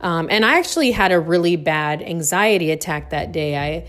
Um, 0.01 0.29
and 0.31 0.43
I 0.43 0.59
actually 0.59 0.93
had 0.93 1.13
a 1.13 1.21
really 1.21 1.57
bad 1.57 2.01
anxiety 2.01 2.71
attack 2.71 3.11
that 3.11 3.31
day. 3.31 3.59
I 3.59 3.87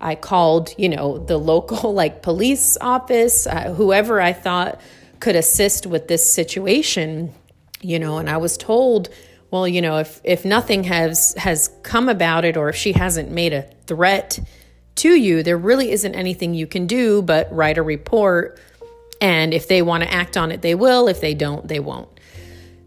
I 0.00 0.14
called, 0.14 0.70
you 0.78 0.88
know, 0.88 1.18
the 1.18 1.36
local 1.36 1.92
like 2.02 2.22
police 2.22 2.78
office, 2.80 3.46
uh, 3.46 3.74
whoever 3.74 4.18
I 4.18 4.32
thought 4.32 4.80
could 5.20 5.36
assist 5.36 5.86
with 5.86 6.08
this 6.08 6.26
situation, 6.26 7.34
you 7.82 7.98
know, 7.98 8.16
and 8.16 8.30
I 8.30 8.38
was 8.38 8.56
told 8.56 9.10
well, 9.52 9.68
you 9.68 9.80
know, 9.80 9.98
if 9.98 10.20
if 10.24 10.44
nothing 10.44 10.82
has 10.84 11.34
has 11.36 11.70
come 11.84 12.08
about 12.08 12.44
it 12.44 12.56
or 12.56 12.68
if 12.70 12.74
she 12.74 12.92
hasn't 12.92 13.30
made 13.30 13.52
a 13.52 13.62
threat 13.86 14.40
to 14.96 15.14
you, 15.14 15.44
there 15.44 15.56
really 15.56 15.92
isn't 15.92 16.14
anything 16.16 16.54
you 16.54 16.66
can 16.66 16.88
do 16.88 17.22
but 17.22 17.52
write 17.54 17.78
a 17.78 17.82
report 17.82 18.58
and 19.22 19.54
if 19.54 19.68
they 19.68 19.82
want 19.82 20.02
to 20.02 20.12
act 20.12 20.36
on 20.36 20.50
it, 20.50 20.62
they 20.62 20.74
will. 20.74 21.06
If 21.06 21.20
they 21.20 21.32
don't, 21.32 21.68
they 21.68 21.78
won't. 21.78 22.08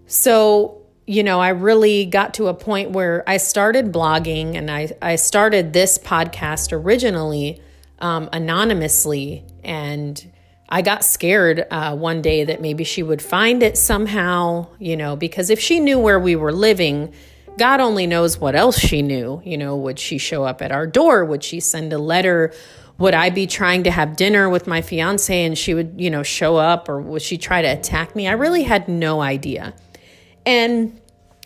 So, 0.05 0.81
you 1.07 1.23
know, 1.23 1.39
I 1.39 1.49
really 1.49 2.05
got 2.05 2.33
to 2.33 2.47
a 2.47 2.53
point 2.53 2.91
where 2.91 3.23
I 3.25 3.37
started 3.37 3.93
blogging 3.93 4.55
and 4.55 4.69
I, 4.69 4.91
I 5.01 5.15
started 5.15 5.71
this 5.71 5.97
podcast 5.97 6.73
originally 6.73 7.61
um, 7.99 8.27
anonymously. 8.33 9.45
And 9.63 10.29
I 10.67 10.81
got 10.81 11.03
scared 11.03 11.65
uh, 11.69 11.95
one 11.95 12.21
day 12.21 12.43
that 12.45 12.61
maybe 12.61 12.83
she 12.83 13.03
would 13.03 13.21
find 13.21 13.61
it 13.61 13.77
somehow, 13.77 14.67
you 14.79 14.97
know, 14.97 15.15
because 15.15 15.49
if 15.49 15.59
she 15.59 15.79
knew 15.79 15.99
where 15.99 16.19
we 16.19 16.35
were 16.35 16.51
living, 16.51 17.13
God 17.57 17.79
only 17.79 18.07
knows 18.07 18.39
what 18.39 18.55
else 18.55 18.79
she 18.79 19.01
knew. 19.01 19.41
You 19.45 19.57
know, 19.57 19.75
would 19.75 19.99
she 19.99 20.17
show 20.17 20.43
up 20.43 20.61
at 20.61 20.71
our 20.71 20.87
door? 20.87 21.23
Would 21.23 21.43
she 21.43 21.59
send 21.59 21.93
a 21.93 21.99
letter? 21.99 22.51
Would 22.97 23.13
I 23.13 23.29
be 23.29 23.45
trying 23.45 23.83
to 23.83 23.91
have 23.91 24.15
dinner 24.15 24.49
with 24.49 24.65
my 24.65 24.81
fiance 24.81 25.45
and 25.45 25.57
she 25.57 25.73
would, 25.73 25.95
you 25.97 26.09
know, 26.09 26.23
show 26.23 26.57
up 26.57 26.89
or 26.89 26.99
would 26.99 27.21
she 27.21 27.37
try 27.37 27.61
to 27.61 27.67
attack 27.67 28.15
me? 28.15 28.27
I 28.27 28.31
really 28.31 28.63
had 28.63 28.87
no 28.87 29.21
idea. 29.21 29.73
And 30.45 30.99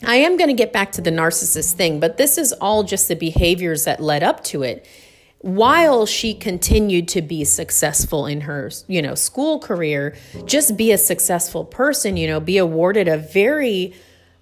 I 0.05 0.15
am 0.15 0.37
going 0.37 0.47
to 0.47 0.53
get 0.53 0.71
back 0.71 0.93
to 0.93 1.01
the 1.01 1.11
narcissist 1.11 1.73
thing, 1.73 1.99
but 1.99 2.17
this 2.17 2.37
is 2.37 2.53
all 2.53 2.83
just 2.83 3.09
the 3.09 3.15
behaviors 3.15 3.83
that 3.83 3.99
led 3.99 4.23
up 4.23 4.43
to 4.45 4.63
it 4.63 4.87
while 5.39 6.05
she 6.05 6.33
continued 6.33 7.07
to 7.07 7.21
be 7.21 7.45
successful 7.45 8.25
in 8.25 8.41
her 8.41 8.69
you 8.87 9.01
know 9.01 9.15
school 9.15 9.57
career 9.59 10.15
just 10.45 10.75
be 10.75 10.91
a 10.91 10.97
successful 10.97 11.63
person 11.63 12.17
you 12.17 12.27
know 12.27 12.41
be 12.41 12.57
awarded 12.57 13.07
a 13.07 13.17
very 13.17 13.93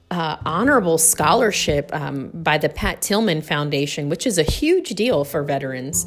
uh, 0.10 0.38
honorable 0.46 0.98
scholarship 0.98 1.94
um, 1.94 2.32
by 2.34 2.58
the 2.58 2.70
pat 2.70 3.02
tillman 3.02 3.42
foundation 3.42 4.10
which 4.10 4.26
is 4.26 4.38
a 4.38 4.44
huge 4.44 4.90
deal 4.90 5.24
for 5.24 5.44
veterans. 5.44 6.06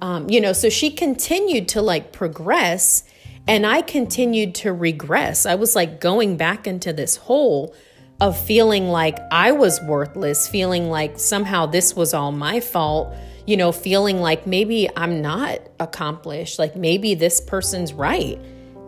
Um, 0.00 0.30
you 0.30 0.40
know 0.40 0.54
so 0.54 0.70
she 0.70 0.90
continued 0.90 1.68
to 1.68 1.82
like 1.82 2.12
progress 2.12 3.04
and 3.46 3.66
i 3.66 3.82
continued 3.82 4.54
to 4.56 4.72
regress. 4.72 5.44
I 5.44 5.56
was 5.56 5.76
like 5.76 6.00
going 6.00 6.38
back 6.38 6.66
into 6.66 6.94
this 6.94 7.16
hole 7.16 7.74
of 8.20 8.38
feeling 8.38 8.88
like 8.88 9.18
i 9.30 9.52
was 9.52 9.80
worthless 9.82 10.46
feeling 10.46 10.88
like 10.88 11.18
somehow 11.18 11.66
this 11.66 11.94
was 11.96 12.14
all 12.14 12.32
my 12.32 12.60
fault 12.60 13.14
you 13.46 13.56
know, 13.56 13.72
feeling 13.72 14.20
like 14.20 14.46
maybe 14.46 14.88
I'm 14.96 15.22
not 15.22 15.60
accomplished, 15.78 16.58
like 16.58 16.76
maybe 16.76 17.14
this 17.14 17.40
person's 17.40 17.92
right. 17.92 18.38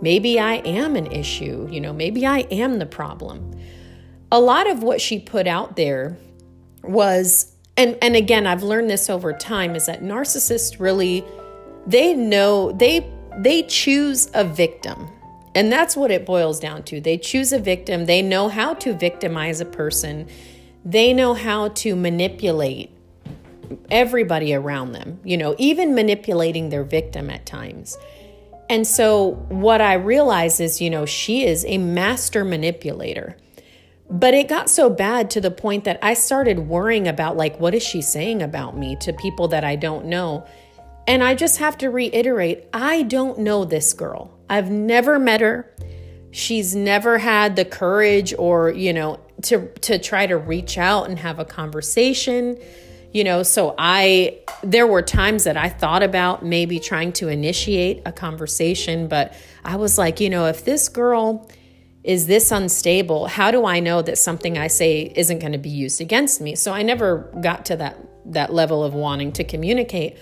Maybe 0.00 0.38
I 0.38 0.54
am 0.54 0.97
an 0.97 1.11
issue, 1.12 1.68
you 1.71 1.80
know, 1.80 1.92
maybe 1.92 2.26
I 2.26 2.40
am 2.50 2.78
the 2.78 2.87
problem. 2.87 3.59
A 4.30 4.40
lot 4.40 4.68
of 4.68 4.82
what 4.82 5.00
she 5.00 5.18
put 5.18 5.47
out 5.47 5.76
there 5.76 6.16
was 6.82 7.52
and 7.76 7.97
and 8.02 8.16
again, 8.16 8.47
I've 8.47 8.62
learned 8.62 8.90
this 8.90 9.09
over 9.09 9.32
time 9.32 9.75
is 9.75 9.87
that 9.87 10.02
narcissists 10.02 10.78
really 10.78 11.25
they 11.87 12.14
know 12.14 12.73
they 12.73 13.11
they 13.38 13.62
choose 13.62 14.30
a 14.35 14.44
victim. 14.44 15.09
And 15.54 15.71
that's 15.71 15.97
what 15.97 16.11
it 16.11 16.25
boils 16.25 16.59
down 16.59 16.82
to. 16.85 17.00
They 17.00 17.18
choose 17.18 17.52
a 17.52 17.59
victim. 17.59 18.06
They 18.06 18.23
know 18.23 18.49
how 18.49 18.75
to 18.75 18.94
victimize 18.94 19.61
a 19.61 19.66
person. 19.66 20.28
They 20.85 21.12
know 21.12 21.35
how 21.35 21.68
to 21.68 21.94
manipulate 21.94 22.90
everybody 23.91 24.55
around 24.55 24.93
them, 24.93 25.21
you 25.25 25.37
know, 25.37 25.55
even 25.59 25.95
manipulating 25.95 26.69
their 26.69 26.85
victim 26.85 27.31
at 27.31 27.47
times. 27.47 27.97
And 28.69 28.87
so 28.87 29.33
what 29.49 29.81
I 29.81 29.95
realize 29.95 30.61
is, 30.61 30.81
you 30.81 30.88
know, 30.88 31.05
she 31.05 31.45
is 31.45 31.64
a 31.67 31.79
master 31.79 32.45
manipulator. 32.45 33.37
But 34.11 34.35
it 34.35 34.49
got 34.49 34.69
so 34.69 34.91
bad 34.91 35.31
to 35.31 35.41
the 35.41 35.50
point 35.50 35.85
that 35.85 35.99
I 36.02 36.14
started 36.14 36.59
worrying 36.59 37.09
about, 37.09 37.37
like, 37.37 37.59
what 37.59 37.75
is 37.75 37.83
she 37.83 38.02
saying 38.02 38.43
about 38.43 38.76
me 38.76 38.97
to 38.97 39.12
people 39.12 39.49
that 39.49 39.64
I 39.64 39.76
don't 39.76 40.07
know? 40.07 40.47
And 41.07 41.23
I 41.23 41.35
just 41.35 41.59
have 41.59 41.79
to 41.79 41.88
reiterate 41.88 42.67
I 42.73 43.02
don't 43.02 43.38
know 43.41 43.64
this 43.64 43.93
girl. 43.93 44.38
I've 44.49 44.71
never 44.71 45.19
met 45.19 45.41
her. 45.41 45.75
She's 46.31 46.75
never 46.75 47.19
had 47.19 47.57
the 47.57 47.64
courage 47.64 48.35
or, 48.38 48.71
you 48.71 48.93
know, 48.93 49.21
to, 49.43 49.69
to 49.81 49.99
try 49.99 50.26
to 50.26 50.37
reach 50.37 50.79
out 50.79 51.09
and 51.09 51.19
have 51.19 51.38
a 51.38 51.45
conversation 51.45 52.59
you 53.12 53.25
know 53.25 53.42
so 53.42 53.75
i 53.78 54.38
there 54.62 54.87
were 54.87 55.02
times 55.02 55.45
that 55.45 55.57
i 55.57 55.69
thought 55.69 56.02
about 56.02 56.45
maybe 56.45 56.78
trying 56.78 57.12
to 57.12 57.28
initiate 57.28 58.02
a 58.07 58.12
conversation 58.12 59.09
but 59.09 59.35
i 59.64 59.76
was 59.76 59.99
like 59.99 60.21
you 60.21 60.31
know 60.31 60.47
if 60.47 60.64
this 60.64 60.88
girl 60.88 61.49
is 62.04 62.26
this 62.26 62.50
unstable 62.50 63.26
how 63.26 63.50
do 63.50 63.64
i 63.64 63.78
know 63.81 64.02
that 64.02 64.19
something 64.19 64.59
i 64.59 64.66
say 64.66 65.12
isn't 65.14 65.38
going 65.38 65.52
to 65.52 65.59
be 65.59 65.71
used 65.71 66.00
against 66.00 66.40
me? 66.40 66.54
So 66.54 66.73
i 66.73 66.83
never 66.83 67.31
got 67.40 67.66
to 67.66 67.76
that 67.76 67.97
that 68.25 68.52
level 68.52 68.85
of 68.85 68.95
wanting 68.95 69.33
to 69.33 69.45
communicate. 69.45 70.16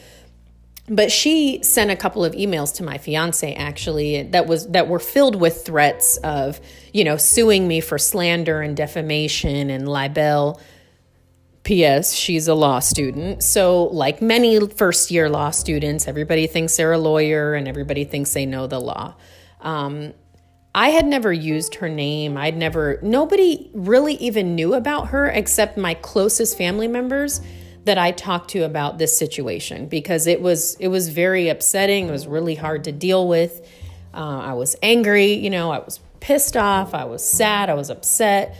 But 0.88 1.12
she 1.12 1.62
sent 1.62 1.90
a 1.90 1.96
couple 1.96 2.24
of 2.24 2.32
emails 2.32 2.74
to 2.76 2.82
my 2.82 2.98
fiance 2.98 3.54
actually 3.54 4.24
that 4.24 4.46
was 4.46 4.66
that 4.68 4.88
were 4.88 4.98
filled 4.98 5.36
with 5.36 5.64
threats 5.64 6.16
of 6.18 6.60
you 6.92 7.04
know 7.04 7.16
suing 7.16 7.68
me 7.68 7.80
for 7.80 7.96
slander 7.96 8.60
and 8.60 8.76
defamation 8.76 9.70
and 9.70 9.88
libel 9.88 10.60
P.S. 11.62 12.14
She's 12.14 12.48
a 12.48 12.54
law 12.54 12.78
student. 12.78 13.42
So, 13.42 13.84
like 13.84 14.22
many 14.22 14.66
first 14.68 15.10
year 15.10 15.28
law 15.28 15.50
students, 15.50 16.08
everybody 16.08 16.46
thinks 16.46 16.76
they're 16.76 16.92
a 16.92 16.98
lawyer 16.98 17.54
and 17.54 17.68
everybody 17.68 18.04
thinks 18.04 18.32
they 18.32 18.46
know 18.46 18.66
the 18.66 18.80
law. 18.80 19.14
Um, 19.60 20.14
I 20.74 20.90
had 20.90 21.04
never 21.06 21.32
used 21.32 21.76
her 21.76 21.88
name. 21.88 22.36
I'd 22.36 22.56
never, 22.56 22.98
nobody 23.02 23.70
really 23.74 24.14
even 24.14 24.54
knew 24.54 24.74
about 24.74 25.08
her 25.08 25.26
except 25.26 25.76
my 25.76 25.94
closest 25.94 26.56
family 26.56 26.88
members 26.88 27.40
that 27.84 27.98
I 27.98 28.12
talked 28.12 28.50
to 28.50 28.60
about 28.60 28.98
this 28.98 29.16
situation 29.16 29.86
because 29.86 30.26
it 30.26 30.40
was 30.40 30.74
it 30.76 30.88
was 30.88 31.08
very 31.08 31.48
upsetting. 31.48 32.08
It 32.08 32.12
was 32.12 32.26
really 32.26 32.54
hard 32.54 32.84
to 32.84 32.92
deal 32.92 33.26
with. 33.26 33.66
Uh, 34.12 34.38
I 34.38 34.52
was 34.52 34.76
angry, 34.82 35.34
you 35.34 35.50
know, 35.50 35.70
I 35.70 35.78
was 35.78 36.00
pissed 36.20 36.56
off, 36.56 36.94
I 36.94 37.04
was 37.04 37.24
sad, 37.24 37.70
I 37.70 37.74
was 37.74 37.90
upset. 37.90 38.56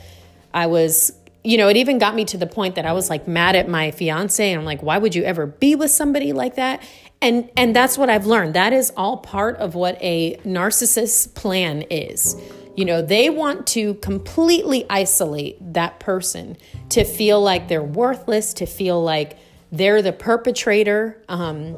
I 0.53 0.67
was 0.67 1.13
you 1.43 1.57
know, 1.57 1.67
it 1.67 1.77
even 1.77 1.97
got 1.97 2.13
me 2.13 2.25
to 2.25 2.37
the 2.37 2.45
point 2.45 2.75
that 2.75 2.85
I 2.85 2.93
was 2.93 3.09
like 3.09 3.27
mad 3.27 3.55
at 3.55 3.67
my 3.67 3.91
fiance 3.91 4.51
and 4.51 4.59
I'm 4.59 4.65
like, 4.65 4.83
why 4.83 4.97
would 4.97 5.15
you 5.15 5.23
ever 5.23 5.47
be 5.47 5.75
with 5.75 5.91
somebody 5.91 6.33
like 6.33 6.55
that? 6.55 6.83
And 7.21 7.49
and 7.57 7.75
that's 7.75 7.97
what 7.97 8.09
I've 8.09 8.25
learned. 8.25 8.53
That 8.53 8.73
is 8.73 8.91
all 8.95 9.17
part 9.17 9.57
of 9.57 9.75
what 9.75 9.97
a 10.01 10.35
narcissist's 10.37 11.27
plan 11.27 11.83
is. 11.89 12.35
You 12.75 12.85
know, 12.85 13.01
they 13.01 13.29
want 13.29 13.67
to 13.67 13.95
completely 13.95 14.85
isolate 14.89 15.57
that 15.73 15.99
person 15.99 16.57
to 16.89 17.03
feel 17.03 17.41
like 17.41 17.67
they're 17.67 17.83
worthless, 17.83 18.53
to 18.55 18.65
feel 18.65 19.03
like 19.03 19.37
they're 19.71 20.01
the 20.01 20.13
perpetrator, 20.13 21.21
um, 21.27 21.75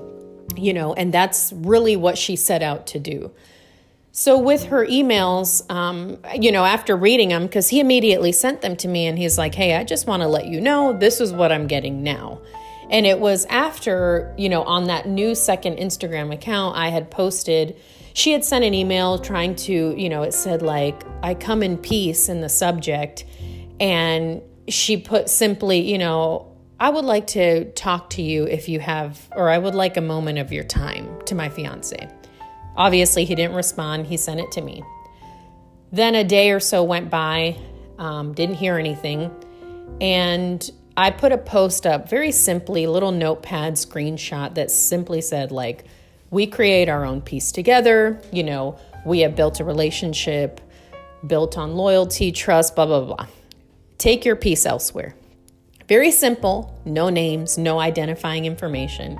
you 0.55 0.74
know, 0.74 0.93
and 0.93 1.13
that's 1.13 1.51
really 1.55 1.96
what 1.96 2.17
she 2.17 2.36
set 2.36 2.62
out 2.62 2.88
to 2.88 3.00
do. 3.00 3.32
So, 4.15 4.38
with 4.38 4.65
her 4.65 4.86
emails, 4.86 5.67
um, 5.72 6.20
you 6.39 6.51
know, 6.51 6.63
after 6.65 6.96
reading 6.96 7.29
them, 7.29 7.48
because 7.48 7.70
he 7.70 7.79
immediately 7.79 8.32
sent 8.32 8.62
them 8.62 8.75
to 8.75 8.88
me 8.88 9.08
and 9.08 9.17
he's 9.17 9.39
like, 9.39 9.55
hey, 9.55 9.75
I 9.75 9.84
just 9.84 10.05
want 10.05 10.22
to 10.22 10.27
let 10.27 10.46
you 10.46 10.62
know 10.62 10.93
this 10.93 11.20
is 11.20 11.34
what 11.34 11.51
I'm 11.51 11.65
getting 11.65 12.03
now. 12.03 12.39
And 12.91 13.08
it 13.08 13.17
was 13.17 13.46
after, 13.46 14.32
you 14.38 14.50
know, 14.50 14.62
on 14.65 14.84
that 14.84 15.08
new 15.08 15.34
second 15.34 15.77
Instagram 15.77 16.32
account, 16.32 16.77
I 16.77 16.89
had 16.89 17.10
posted, 17.10 17.75
she 18.13 18.34
had 18.34 18.46
sent 18.46 18.63
an 18.63 18.75
email 18.75 19.17
trying 19.17 19.55
to, 19.55 20.00
you 20.00 20.10
know, 20.10 20.22
it 20.22 20.36
said 20.36 20.62
like, 20.62 21.01
I 21.24 21.34
come 21.34 21.63
in 21.63 21.75
peace 21.75 22.29
in 22.29 22.39
the 22.39 22.50
subject. 22.50 23.25
And 23.79 24.43
she 24.67 24.96
put 24.96 25.27
simply, 25.27 25.79
you 25.79 25.98
know, 25.98 26.55
I 26.79 26.89
would 26.89 27.05
like 27.05 27.25
to 27.27 27.72
talk 27.72 28.12
to 28.12 28.22
you 28.22 28.43
if 28.43 28.70
you 28.70 28.79
have, 28.79 29.27
or 29.32 29.50
I 29.50 29.58
would 29.58 29.74
like 29.74 29.98
a 29.98 30.01
moment 30.01 30.38
of 30.38 30.53
your 30.53 30.65
time 30.65 31.20
to 31.25 31.34
my 31.34 31.50
fiance. 31.50 32.08
Obviously, 32.75 33.25
he 33.25 33.36
didn't 33.36 33.56
respond. 33.56 34.08
He 34.08 34.18
sent 34.18 34.39
it 34.39 34.51
to 34.53 34.62
me. 34.62 34.84
Then 35.92 36.15
a 36.15 36.24
day 36.24 36.51
or 36.51 36.60
so 36.60 36.84
went 36.84 37.10
by, 37.10 37.58
um, 37.98 38.34
didn't 38.34 38.56
hear 38.56 38.77
anything. 38.77 39.32
And 40.01 40.70
I 40.98 41.12
put 41.12 41.32
a 41.32 41.38
post 41.38 41.86
up 41.86 42.10
very 42.10 42.32
simply, 42.32 42.88
little 42.88 43.12
notepad 43.12 43.74
screenshot 43.74 44.56
that 44.56 44.72
simply 44.72 45.22
said, 45.22 45.51
like, 45.51 45.86
we 46.32 46.48
create 46.48 46.89
our 46.89 47.06
own 47.06 47.22
peace 47.22 47.51
together. 47.51 48.20
You 48.32 48.44
know, 48.44 48.80
we 49.06 49.20
have 49.20 49.36
built 49.36 49.60
a 49.60 49.63
relationship 49.63 50.60
built 51.25 51.58
on 51.58 51.75
loyalty, 51.75 52.32
trust, 52.32 52.75
blah, 52.75 52.86
blah, 52.86 53.01
blah. 53.01 53.27
Take 53.98 54.25
your 54.25 54.36
peace 54.36 54.65
elsewhere. 54.65 55.15
Very 55.88 56.12
simple, 56.12 56.80
no 56.86 57.10
names, 57.10 57.58
no 57.58 57.80
identifying 57.80 58.46
information. 58.46 59.20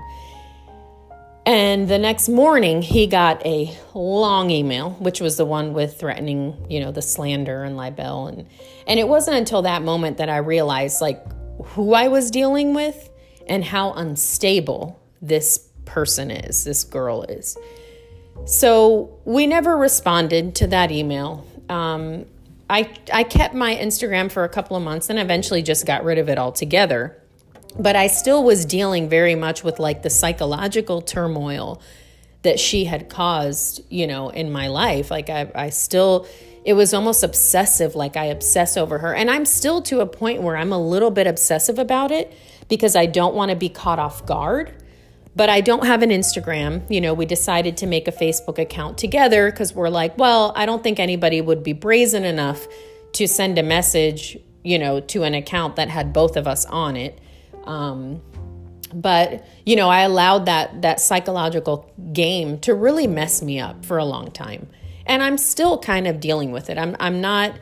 And 1.46 1.90
the 1.90 1.98
next 1.98 2.30
morning, 2.30 2.82
he 2.82 3.06
got 3.06 3.46
a 3.46 3.76
long 3.94 4.50
email, 4.50 4.92
which 4.92 5.20
was 5.20 5.36
the 5.36 5.46
one 5.46 5.74
with 5.74 6.00
threatening, 6.00 6.66
you 6.70 6.80
know, 6.80 6.92
the 6.92 7.02
slander 7.02 7.64
and 7.64 7.76
libel. 7.76 8.28
And, 8.28 8.48
and 8.88 9.00
it 9.00 9.08
wasn't 9.08 9.38
until 9.38 9.64
that 9.64 9.82
moment 9.82 10.18
that 10.18 10.30
I 10.30 10.38
realized, 10.38 11.02
like, 11.02 11.22
who 11.66 11.94
I 11.94 12.08
was 12.08 12.32
dealing 12.32 12.74
with 12.74 13.10
and 13.48 13.64
how 13.64 13.92
unstable 13.92 15.02
this 15.22 15.58
person 15.84 16.32
is, 16.32 16.64
this 16.64 16.86
girl 16.86 17.24
is. 17.24 17.58
So 18.46 19.20
we 19.26 19.46
never 19.46 19.76
responded 19.76 20.56
to 20.56 20.68
that 20.68 20.92
email. 20.92 21.46
Um, 21.70 22.26
I, 22.70 22.90
I 23.14 23.24
kept 23.24 23.54
my 23.54 23.76
Instagram 23.76 24.32
for 24.32 24.46
a 24.46 24.50
couple 24.50 24.78
of 24.78 24.84
months 24.84 25.10
and 25.10 25.20
eventually 25.20 25.62
just 25.62 25.86
got 25.86 26.04
rid 26.04 26.18
of 26.18 26.30
it 26.30 26.38
altogether 26.38 27.22
but 27.78 27.96
I 27.96 28.08
still 28.08 28.44
was 28.44 28.66
dealing 28.66 29.10
very 29.10 29.36
much 29.36 29.64
with 29.64 29.80
like 29.80 30.04
the 30.04 30.10
psychological 30.10 31.02
turmoil 31.02 31.82
that 32.44 32.60
she 32.60 32.86
had 32.86 33.10
caused, 33.10 33.82
you 33.90 34.06
know, 34.06 34.30
in 34.30 34.52
my 34.52 34.68
life. 34.68 35.10
Like 35.10 35.30
I, 35.30 35.50
I 35.56 35.70
still, 35.70 36.28
it 36.66 36.74
was 36.74 36.94
almost 36.94 37.24
obsessive. 37.24 37.96
Like 37.96 38.16
I 38.16 38.26
obsess 38.26 38.78
over 38.78 39.00
her. 39.00 39.16
And 39.16 39.32
I'm 39.32 39.46
still 39.46 39.82
to 39.84 40.02
a 40.02 40.06
point 40.06 40.42
where 40.42 40.58
I'm 40.58 40.72
a 40.72 40.78
little 40.78 41.10
bit 41.10 41.26
obsessive 41.26 41.80
about 41.80 42.12
it 42.12 42.34
because 42.70 42.96
I 42.96 43.06
don't 43.06 43.34
want 43.34 43.50
to 43.50 43.56
be 43.56 43.70
caught 43.70 44.00
off 44.00 44.26
guard. 44.26 44.74
But 45.36 45.50
I 45.50 45.62
don't 45.62 45.88
have 45.88 46.04
an 46.04 46.12
Instagram. 46.12 46.84
You 46.92 47.02
know, 47.02 47.16
we 47.16 47.26
decided 47.26 47.78
to 47.78 47.88
make 47.88 48.08
a 48.08 48.12
Facebook 48.12 48.60
account 48.60 49.00
together 49.00 49.50
because 49.50 49.74
we're 49.74 49.90
like, 49.90 50.16
well, 50.16 50.54
I 50.56 50.68
don't 50.68 50.84
think 50.84 51.00
anybody 51.00 51.42
would 51.42 51.64
be 51.64 51.74
brazen 51.74 52.24
enough 52.24 52.68
to 53.14 53.28
send 53.28 53.58
a 53.58 53.64
message, 53.64 54.38
you 54.64 54.78
know, 54.78 55.00
to 55.00 55.24
an 55.24 55.34
account 55.34 55.78
that 55.78 55.90
had 55.90 56.14
both 56.14 56.38
of 56.38 56.46
us 56.46 56.66
on 56.66 56.96
it. 56.96 57.20
Um, 57.66 58.22
but 58.94 59.46
you 59.66 59.76
know, 59.76 59.90
I 59.90 60.02
allowed 60.02 60.46
that 60.46 60.82
that 60.82 61.00
psychological 61.00 61.92
game 62.14 62.60
to 62.60 62.74
really 62.74 63.08
mess 63.08 63.42
me 63.42 63.60
up 63.60 63.86
for 63.86 63.98
a 63.98 64.06
long 64.06 64.32
time, 64.32 64.68
and 65.06 65.24
I'm 65.24 65.38
still 65.38 65.78
kind 65.80 66.08
of 66.08 66.20
dealing 66.20 66.52
with 66.52 66.70
it. 66.70 66.78
I'm 66.78 66.96
I'm 67.00 67.22
not 67.22 67.58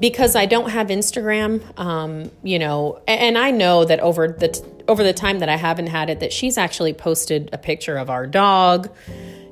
because 0.00 0.36
I 0.36 0.46
don't 0.46 0.70
have 0.70 0.88
Instagram. 0.88 1.62
Um, 1.78 2.30
you 2.42 2.58
know, 2.58 3.00
and, 3.08 3.38
I 3.38 3.50
know 3.50 3.84
that 3.84 4.00
over 4.00 4.28
the 4.28 4.48
t- 4.48 4.62
over 4.86 5.02
the 5.02 5.14
time 5.14 5.38
that 5.38 5.48
I 5.48 5.56
haven't 5.56 5.86
had 5.86 6.10
it, 6.10 6.20
that 6.20 6.32
she's 6.32 6.58
actually 6.58 6.92
posted 6.92 7.48
a 7.52 7.58
picture 7.58 7.96
of 7.96 8.10
our 8.10 8.26
dog. 8.26 8.90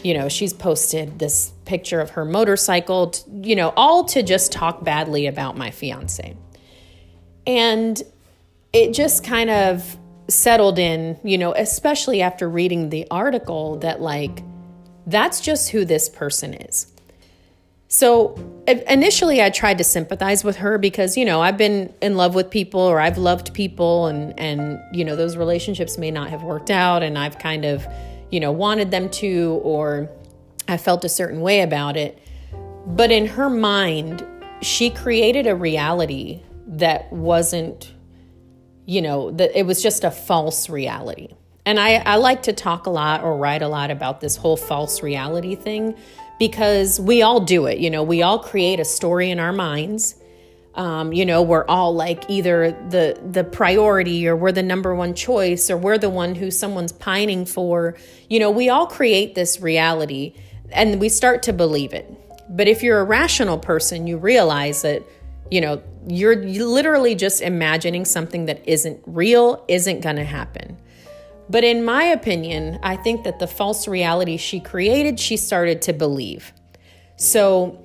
You 0.03 0.15
know, 0.15 0.29
she's 0.29 0.53
posted 0.53 1.19
this 1.19 1.53
picture 1.65 2.01
of 2.01 2.11
her 2.11 2.25
motorcycle. 2.25 3.15
You 3.31 3.57
know, 3.57 3.73
all 3.77 4.05
to 4.07 4.23
just 4.23 4.53
talk 4.53 4.85
badly 4.85 5.27
about 5.27 5.57
my 5.57 5.71
fiance, 5.71 6.37
and 7.47 8.03
it 8.73 8.93
just 8.93 9.25
kind 9.25 9.51
of 9.51 9.97
settled 10.29 10.79
in, 10.79 11.19
you 11.23 11.37
know, 11.39 11.53
especially 11.55 12.23
after 12.23 12.49
reading 12.49 12.91
the 12.91 13.07
article 13.11 13.79
that, 13.79 14.01
like, 14.01 14.43
that's 15.07 15.41
just 15.41 15.71
who 15.71 15.85
this 15.85 16.09
person 16.09 16.55
is. 16.55 16.93
So 17.89 18.35
initially, 18.67 19.43
I 19.43 19.51
tried 19.51 19.77
to 19.77 19.85
sympathize 19.85 20.45
with 20.45 20.57
her 20.57 20.79
because, 20.79 21.19
you 21.19 21.27
know, 21.27 21.43
I've 21.43 21.59
been 21.59 21.93
in 22.01 22.17
love 22.17 22.35
with 22.35 22.49
people 22.49 22.81
or 22.81 22.99
I've 22.99 23.19
loved 23.19 23.53
people 23.53 24.07
and, 24.07 24.39
and, 24.41 24.81
you 24.95 25.05
know, 25.05 25.15
those 25.15 25.37
relationships 25.37 25.99
may 25.99 26.11
not 26.11 26.31
have 26.31 26.43
worked 26.43 26.71
out 26.71 27.03
and 27.03 27.19
I've 27.19 27.39
kind 27.39 27.67
of, 27.67 27.87
you 28.31 28.41
know, 28.41 28.51
wanted 28.51 28.91
them 28.91 29.11
to 29.11 29.61
or 29.63 30.09
I 30.69 30.79
felt 30.79 31.05
a 31.05 31.09
certain 31.11 31.43
way 31.43 31.61
about 31.61 31.99
it. 31.99 32.19
But 32.87 33.11
in 33.11 33.27
her 33.27 33.51
mind, 33.51 34.25
she 34.63 34.89
created 34.89 35.47
a 35.47 35.55
reality 35.55 36.41
that 36.67 37.13
wasn't 37.13 37.93
you 38.93 39.01
know, 39.01 39.31
that 39.31 39.59
it 39.59 39.65
was 39.65 39.83
just 39.83 40.05
a 40.05 40.11
false 40.11 40.69
reality. 40.69 41.29
And 41.65 41.81
I, 41.81 41.95
I 41.95 42.17
like 42.17 42.43
to 42.43 42.53
talk 42.53 42.85
a 42.85 42.91
lot 42.91 43.23
or 43.23 43.39
write 43.39 43.63
a 43.63 43.69
lot 43.69 43.91
about 43.91 44.21
this 44.21 44.37
whole 44.37 44.57
false 44.57 45.03
reality 45.03 45.55
thing 45.55 45.97
because 46.39 47.01
we 47.01 47.23
all 47.23 47.41
do 47.41 47.65
it. 47.67 47.79
You 47.79 47.89
know, 47.89 48.03
we 48.03 48.21
all 48.21 48.39
create 48.39 48.81
a 48.81 48.85
story 48.85 49.31
in 49.31 49.39
our 49.39 49.53
minds. 49.53 50.17
Um, 50.75 51.15
you 51.15 51.25
know, 51.25 51.41
we're 51.41 51.65
all 51.67 51.95
like 51.95 52.29
either 52.29 52.73
the 52.91 53.19
the 53.31 53.45
priority 53.45 54.27
or 54.27 54.37
we're 54.37 54.53
the 54.53 54.63
number 54.63 54.95
one 54.95 55.15
choice 55.15 55.71
or 55.71 55.77
we're 55.79 55.99
the 55.99 56.11
one 56.11 56.35
who 56.35 56.51
someone's 56.51 56.93
pining 56.93 57.47
for. 57.47 57.97
You 58.29 58.41
know, 58.41 58.51
we 58.51 58.69
all 58.69 58.87
create 58.87 59.35
this 59.35 59.61
reality 59.61 60.35
and 60.71 61.01
we 61.01 61.09
start 61.09 61.43
to 61.45 61.53
believe 61.55 61.95
it. 61.95 62.11
But 62.55 62.69
if 62.69 62.83
you're 62.83 63.01
a 63.01 63.05
rational 63.05 63.59
person, 63.59 64.07
you 64.07 64.19
realize 64.19 64.83
that 64.83 65.03
you 65.51 65.61
know, 65.61 65.83
you're 66.09 66.37
literally 66.37 67.15
just 67.15 67.41
imagining 67.41 68.05
something 68.05 68.47
that 68.47 68.67
isn't 68.67 69.03
real, 69.07 69.65
isn't 69.69 70.01
going 70.01 70.17
to 70.17 70.25
happen. 70.25 70.79
But 71.51 71.65
in 71.65 71.85
my 71.85 72.05
opinion, 72.05 72.79
I 72.83 72.97
think 72.97 73.25
that 73.25 73.39
the 73.39 73.47
false 73.47 73.87
reality 73.87 74.37
she 74.37 74.61
created, 74.61 75.21
she 75.21 75.37
started 75.37 75.83
to 75.83 75.93
believe. 75.93 76.53
So, 77.17 77.79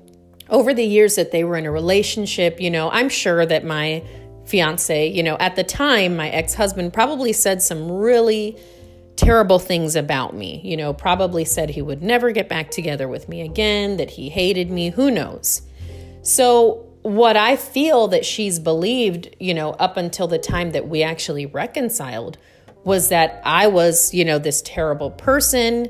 over 0.50 0.74
the 0.74 0.86
years 0.86 1.16
that 1.16 1.32
they 1.32 1.44
were 1.44 1.58
in 1.58 1.66
a 1.66 1.72
relationship, 1.72 2.62
you 2.62 2.72
know, 2.72 2.90
I'm 2.90 3.10
sure 3.10 3.46
that 3.46 3.66
my 3.66 4.04
fiance, 4.46 5.10
you 5.10 5.22
know, 5.22 5.36
at 5.40 5.58
the 5.58 5.64
time, 5.64 6.16
my 6.16 6.30
ex 6.30 6.54
husband 6.54 6.94
probably 6.94 7.34
said 7.34 7.62
some 7.62 7.92
really 7.92 8.58
terrible 9.18 9.60
things 9.60 9.98
about 9.98 10.34
me. 10.34 10.62
You 10.64 10.78
know, 10.78 10.94
probably 10.94 11.44
said 11.44 11.70
he 11.70 11.82
would 11.82 12.02
never 12.02 12.32
get 12.32 12.48
back 12.48 12.72
together 12.72 13.10
with 13.10 13.28
me 13.28 13.42
again, 13.42 13.98
that 13.98 14.12
he 14.12 14.30
hated 14.30 14.72
me, 14.72 14.90
who 14.90 15.12
knows. 15.12 15.64
So, 16.22 16.87
what 17.08 17.38
I 17.38 17.56
feel 17.56 18.08
that 18.10 18.26
she's 18.26 18.60
believed, 18.60 19.36
you 19.40 19.54
know, 19.54 19.72
up 19.72 19.98
until 19.98 20.28
the 20.28 20.38
time 20.38 20.72
that 20.72 20.88
we 20.88 21.04
actually 21.04 21.46
reconciled 21.46 22.38
was 22.84 23.10
that 23.10 23.42
I 23.44 23.68
was, 23.68 24.14
you 24.14 24.26
know, 24.26 24.40
this 24.40 24.62
terrible 24.62 25.12
person, 25.12 25.90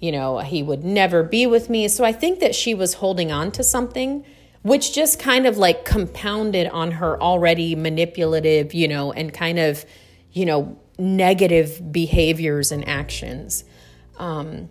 you 0.00 0.12
know, 0.12 0.38
he 0.38 0.62
would 0.62 0.84
never 0.84 1.22
be 1.22 1.46
with 1.46 1.70
me. 1.70 1.88
So 1.88 2.04
I 2.04 2.12
think 2.12 2.40
that 2.40 2.54
she 2.54 2.74
was 2.74 2.94
holding 2.94 3.32
on 3.32 3.52
to 3.52 3.62
something 3.62 4.24
which 4.62 4.92
just 4.92 5.20
kind 5.20 5.46
of 5.46 5.56
like 5.56 5.84
compounded 5.84 6.66
on 6.66 6.90
her 6.90 7.20
already 7.22 7.76
manipulative, 7.76 8.74
you 8.74 8.88
know, 8.88 9.12
and 9.12 9.32
kind 9.32 9.60
of 9.60 9.84
you 10.36 10.44
know, 10.44 10.78
negative 10.98 11.92
behaviors 11.92 12.70
and 12.70 12.86
actions. 12.86 13.64
Um, 14.18 14.68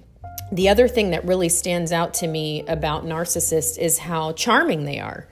the 0.52 0.70
other 0.70 0.88
thing 0.88 1.10
that 1.10 1.26
really 1.26 1.50
stands 1.50 1.92
out 1.92 2.14
to 2.16 2.28
me 2.28 2.64
about 2.68 3.04
narcissists 3.04 3.80
is 3.80 3.98
how 3.98 4.34
charming 4.34 4.86
they 4.86 5.00
are. 5.00 5.28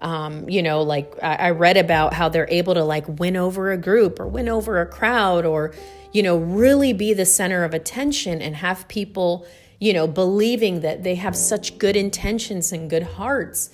Um, 0.00 0.48
you 0.48 0.62
know, 0.62 0.82
like 0.82 1.12
I, 1.22 1.34
I 1.34 1.50
read 1.50 1.76
about 1.76 2.14
how 2.14 2.28
they're 2.28 2.48
able 2.50 2.74
to 2.74 2.84
like 2.84 3.06
win 3.08 3.36
over 3.36 3.72
a 3.72 3.76
group 3.76 4.20
or 4.20 4.28
win 4.28 4.48
over 4.48 4.80
a 4.80 4.86
crowd 4.86 5.44
or, 5.44 5.74
you 6.12 6.22
know, 6.22 6.36
really 6.36 6.92
be 6.92 7.14
the 7.14 7.26
center 7.26 7.64
of 7.64 7.74
attention 7.74 8.40
and 8.40 8.54
have 8.56 8.86
people, 8.86 9.46
you 9.80 9.92
know, 9.92 10.06
believing 10.06 10.80
that 10.80 11.02
they 11.02 11.16
have 11.16 11.34
such 11.34 11.78
good 11.78 11.96
intentions 11.96 12.70
and 12.70 12.88
good 12.88 13.02
hearts. 13.02 13.70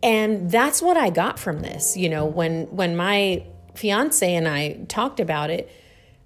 And 0.00 0.48
that's 0.48 0.80
what 0.80 0.96
I 0.96 1.10
got 1.10 1.40
from 1.40 1.60
this. 1.60 1.96
You 1.96 2.08
know, 2.08 2.24
when 2.24 2.66
when 2.66 2.96
my 2.96 3.44
fiance 3.74 4.34
and 4.34 4.46
I 4.46 4.84
talked 4.88 5.20
about 5.20 5.50
it, 5.50 5.70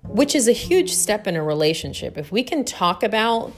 which 0.05 0.35
is 0.35 0.49
a 0.49 0.53
huge 0.53 0.93
step 0.93 1.27
in 1.27 1.37
a 1.37 1.43
relationship. 1.43 2.19
If 2.19 2.33
we 2.33 2.43
can 2.43 2.65
talk 2.65 3.03
about, 3.03 3.53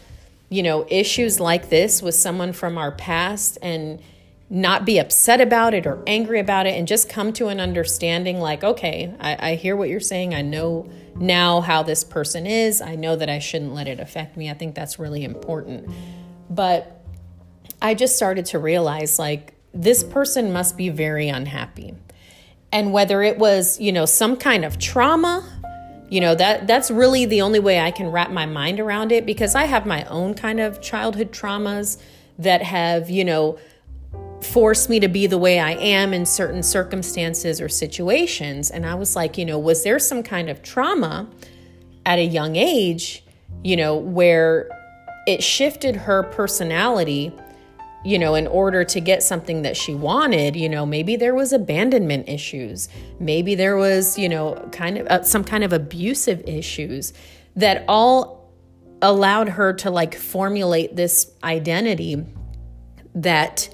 you 0.50 0.62
know, 0.62 0.86
issues 0.88 1.40
like 1.40 1.68
this 1.68 2.02
with 2.02 2.14
someone 2.14 2.52
from 2.52 2.76
our 2.76 2.92
past 2.92 3.58
and 3.62 4.00
not 4.50 4.84
be 4.84 4.98
upset 4.98 5.40
about 5.40 5.74
it 5.74 5.86
or 5.86 6.02
angry 6.06 6.38
about 6.38 6.66
it 6.66 6.76
and 6.78 6.86
just 6.86 7.08
come 7.08 7.32
to 7.32 7.48
an 7.48 7.60
understanding 7.60 8.38
like, 8.38 8.62
okay, 8.62 9.14
I, 9.18 9.50
I 9.50 9.54
hear 9.54 9.74
what 9.74 9.88
you're 9.88 10.00
saying. 10.00 10.34
I 10.34 10.42
know 10.42 10.88
now 11.16 11.60
how 11.60 11.82
this 11.82 12.04
person 12.04 12.46
is. 12.46 12.80
I 12.80 12.94
know 12.94 13.16
that 13.16 13.30
I 13.30 13.38
shouldn't 13.38 13.74
let 13.74 13.88
it 13.88 14.00
affect 14.00 14.36
me. 14.36 14.50
I 14.50 14.54
think 14.54 14.74
that's 14.74 14.98
really 14.98 15.24
important. 15.24 15.90
But 16.50 17.02
I 17.80 17.94
just 17.94 18.16
started 18.16 18.46
to 18.46 18.58
realize 18.58 19.18
like, 19.18 19.54
this 19.72 20.04
person 20.04 20.52
must 20.52 20.76
be 20.76 20.88
very 20.88 21.28
unhappy. 21.28 21.94
And 22.70 22.92
whether 22.92 23.22
it 23.22 23.38
was, 23.38 23.80
you 23.80 23.92
know, 23.92 24.04
some 24.04 24.36
kind 24.36 24.64
of 24.64 24.78
trauma 24.78 25.50
you 26.10 26.20
know 26.20 26.34
that 26.34 26.66
that's 26.66 26.90
really 26.90 27.24
the 27.24 27.40
only 27.40 27.58
way 27.58 27.80
i 27.80 27.90
can 27.90 28.10
wrap 28.10 28.30
my 28.30 28.44
mind 28.44 28.78
around 28.78 29.10
it 29.10 29.24
because 29.24 29.54
i 29.54 29.64
have 29.64 29.86
my 29.86 30.04
own 30.04 30.34
kind 30.34 30.60
of 30.60 30.80
childhood 30.82 31.32
traumas 31.32 31.98
that 32.38 32.62
have 32.62 33.08
you 33.08 33.24
know 33.24 33.58
forced 34.44 34.88
me 34.88 35.00
to 35.00 35.08
be 35.08 35.26
the 35.26 35.38
way 35.38 35.58
i 35.58 35.72
am 35.72 36.12
in 36.12 36.26
certain 36.26 36.62
circumstances 36.62 37.60
or 37.60 37.68
situations 37.68 38.70
and 38.70 38.86
i 38.86 38.94
was 38.94 39.16
like 39.16 39.38
you 39.38 39.44
know 39.44 39.58
was 39.58 39.82
there 39.84 39.98
some 39.98 40.22
kind 40.22 40.48
of 40.48 40.62
trauma 40.62 41.28
at 42.06 42.18
a 42.18 42.24
young 42.24 42.56
age 42.56 43.24
you 43.62 43.76
know 43.76 43.96
where 43.96 44.68
it 45.26 45.42
shifted 45.42 45.96
her 45.96 46.22
personality 46.22 47.32
you 48.04 48.18
know, 48.18 48.34
in 48.34 48.46
order 48.46 48.84
to 48.84 49.00
get 49.00 49.22
something 49.22 49.62
that 49.62 49.76
she 49.76 49.94
wanted, 49.94 50.54
you 50.54 50.68
know, 50.68 50.84
maybe 50.84 51.16
there 51.16 51.34
was 51.34 51.54
abandonment 51.54 52.28
issues. 52.28 52.90
Maybe 53.18 53.54
there 53.54 53.78
was, 53.78 54.18
you 54.18 54.28
know, 54.28 54.68
kind 54.72 54.98
of 54.98 55.06
uh, 55.06 55.22
some 55.22 55.42
kind 55.42 55.64
of 55.64 55.72
abusive 55.72 56.42
issues 56.46 57.14
that 57.56 57.82
all 57.88 58.52
allowed 59.00 59.48
her 59.48 59.72
to 59.72 59.90
like 59.90 60.14
formulate 60.14 60.94
this 60.96 61.32
identity 61.42 62.26
that 63.14 63.73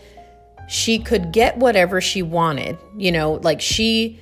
she 0.71 1.01
could 1.01 1.33
get 1.33 1.59
whatever 1.59 2.01
she 2.01 2.23
wanted. 2.23 2.79
You 2.97 3.11
know, 3.11 3.33
like 3.43 3.61
she 3.61 4.21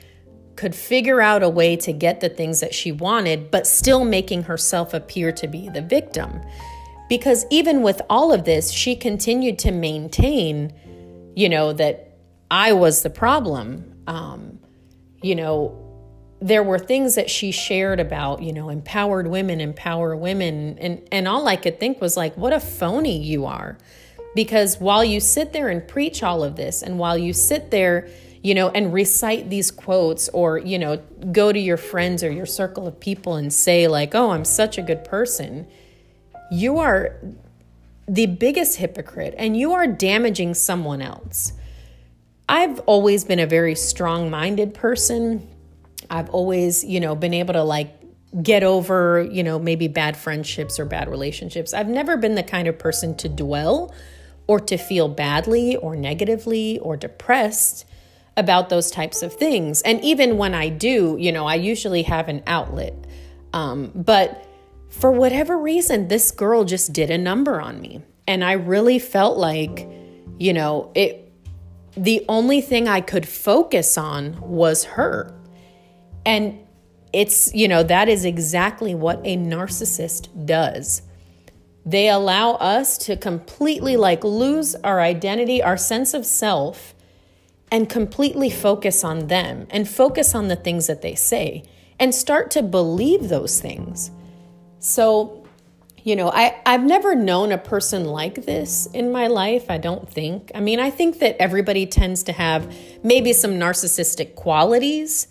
could 0.57 0.75
figure 0.75 1.21
out 1.21 1.43
a 1.43 1.49
way 1.49 1.77
to 1.77 1.93
get 1.93 2.21
the 2.21 2.29
things 2.31 2.61
that 2.61 2.75
she 2.75 2.91
wanted, 2.91 3.51
but 3.51 3.67
still 3.67 4.03
making 4.03 4.45
herself 4.45 4.95
appear 4.95 5.31
to 5.31 5.47
be 5.47 5.69
the 5.69 5.83
victim. 5.83 6.41
Because 7.07 7.45
even 7.51 7.83
with 7.83 8.01
all 8.09 8.33
of 8.33 8.45
this, 8.45 8.71
she 8.71 8.97
continued 8.97 9.59
to 9.61 9.71
maintain, 9.71 10.73
you 11.37 11.51
know, 11.51 11.75
that 11.75 12.17
I 12.51 12.73
was 12.73 13.03
the 13.03 13.11
problem. 13.11 14.03
Um, 14.07 14.59
you 15.23 15.35
know, 15.35 15.77
there 16.41 16.63
were 16.63 16.79
things 16.79 17.17
that 17.17 17.29
she 17.29 17.51
shared 17.51 18.01
about, 18.01 18.43
you 18.43 18.55
know, 18.55 18.71
empowered 18.71 19.27
women, 19.27 19.61
empower 19.61 20.17
women. 20.17 20.79
And, 20.79 21.07
and 21.13 21.29
all 21.29 21.47
I 21.47 21.57
could 21.57 21.79
think 21.79 22.01
was 22.01 22.17
like, 22.17 22.35
what 22.39 22.55
a 22.55 22.61
phony 22.61 23.23
you 23.23 23.45
are. 23.45 23.77
Because 24.39 24.79
while 24.79 25.05
you 25.05 25.19
sit 25.19 25.53
there 25.53 25.67
and 25.67 25.85
preach 25.89 26.23
all 26.23 26.45
of 26.45 26.55
this, 26.55 26.81
and 26.81 26.97
while 26.97 27.19
you 27.19 27.33
sit 27.33 27.73
there, 27.73 28.07
you 28.41 28.55
know, 28.55 28.69
and 28.69 28.93
recite 28.93 29.51
these 29.51 29.73
quotes, 29.73 30.29
or, 30.29 30.59
you 30.59 30.79
know, 30.79 30.99
go 31.33 31.51
to 31.51 31.59
your 31.59 31.77
friends 31.77 32.23
or 32.23 32.31
your 32.31 32.47
circle 32.47 32.87
of 32.87 33.01
people 33.01 33.35
and 33.35 33.53
say, 33.53 33.89
like, 33.89 34.15
oh, 34.15 34.31
I'm 34.31 34.45
such 34.45 34.79
a 34.79 34.83
good 34.83 35.05
person, 35.05 35.67
you 36.53 36.79
are 36.79 37.17
the 38.07 38.27
biggest 38.27 38.77
hypocrite 38.77 39.35
and 39.37 39.57
you 39.57 39.73
are 39.73 39.89
damaging 39.89 40.55
someone 40.55 41.03
else. 41.03 41.53
I've 42.49 42.79
always 42.87 43.25
been 43.25 43.41
a 43.41 43.47
very 43.47 43.75
strong 43.75 44.31
minded 44.31 44.73
person. 44.73 45.49
I've 46.09 46.31
always, 46.31 46.85
you 46.85 47.01
know, 47.01 47.17
been 47.17 47.35
able 47.35 47.55
to 47.55 47.65
like 47.65 47.93
get 48.41 48.63
over, 48.63 49.21
you 49.33 49.43
know, 49.43 49.59
maybe 49.59 49.89
bad 49.89 50.17
friendships 50.17 50.79
or 50.79 50.85
bad 50.85 51.09
relationships. 51.09 51.75
I've 51.75 51.89
never 51.89 52.17
been 52.17 52.37
the 52.37 52.45
kind 52.45 52.69
of 52.69 52.79
person 52.79 53.17
to 53.17 53.29
dwell 53.29 53.93
or 54.49 54.59
to 54.59 54.77
feel 54.77 55.09
badly 55.09 55.77
or 55.77 55.95
negatively 55.95 56.81
or 56.81 56.97
depressed 56.97 57.85
about 58.37 58.71
those 58.71 58.91
types 58.91 59.23
of 59.23 59.33
things. 59.33 59.83
And 59.83 60.03
even 60.03 60.39
when 60.39 60.55
I 60.55 60.69
do, 60.69 61.17
you 61.19 61.31
know, 61.31 61.47
I 61.47 61.55
usually 61.55 62.03
have 62.03 62.29
an 62.29 62.43
outlet. 62.47 62.95
Um, 63.53 63.93
but 63.95 64.47
for 64.89 65.13
whatever 65.13 65.57
reason, 65.59 66.09
this 66.09 66.31
girl 66.31 66.65
just 66.65 66.93
did 66.93 67.11
a 67.11 67.19
number 67.19 67.61
on 67.61 67.81
me. 67.81 68.03
And 68.27 68.43
I 68.43 68.53
really 68.53 68.99
felt 68.99 69.39
like, 69.39 69.89
you 70.39 70.53
know, 70.53 70.91
it 70.95 71.25
the 71.97 72.25
only 72.29 72.61
thing 72.61 72.87
I 72.87 73.01
could 73.01 73.27
focus 73.27 73.99
on 73.99 74.41
was 74.41 74.85
her. 74.85 75.35
And 76.25 76.61
it's, 77.13 77.53
you 77.55 77.67
know, 77.67 77.83
that 77.83 78.09
is 78.09 78.25
exactly 78.25 78.95
what 78.95 79.21
a 79.25 79.37
narcissist 79.37 80.47
does. 80.47 81.03
They 81.89 82.11
allow 82.11 82.53
us 82.53 82.99
to 83.07 83.17
completely 83.17 83.97
like 83.97 84.23
lose 84.23 84.75
our 84.75 85.01
identity, 85.01 85.63
our 85.63 85.79
sense 85.79 86.13
of 86.13 86.27
self, 86.27 86.95
and 87.73 87.89
completely 87.89 88.51
focus 88.51 89.03
on 89.05 89.29
them 89.29 89.67
and 89.71 89.89
focus 89.89 90.35
on 90.35 90.49
the 90.49 90.57
things 90.57 90.87
that 90.87 91.01
they 91.01 91.15
say 91.15 91.65
and 91.99 92.15
start 92.15 92.51
to 92.51 92.63
believe 92.63 93.31
those 93.31 93.59
things. 93.59 94.11
So, 94.81 95.47
you 96.03 96.15
know, 96.15 96.31
I, 96.31 96.61
I've 96.67 96.85
never 96.85 97.15
known 97.15 97.53
a 97.53 97.59
person 97.59 98.05
like 98.05 98.45
this 98.45 98.85
in 98.93 99.11
my 99.11 99.29
life, 99.29 99.71
I 99.71 99.79
don't 99.79 100.07
think. 100.11 100.51
I 100.55 100.61
mean, 100.61 100.81
I 100.81 100.91
think 100.91 101.21
that 101.21 101.41
everybody 101.41 101.87
tends 101.87 102.23
to 102.25 102.33
have 102.33 102.71
maybe 103.03 103.33
some 103.33 103.53
narcissistic 103.53 104.35
qualities, 104.35 105.27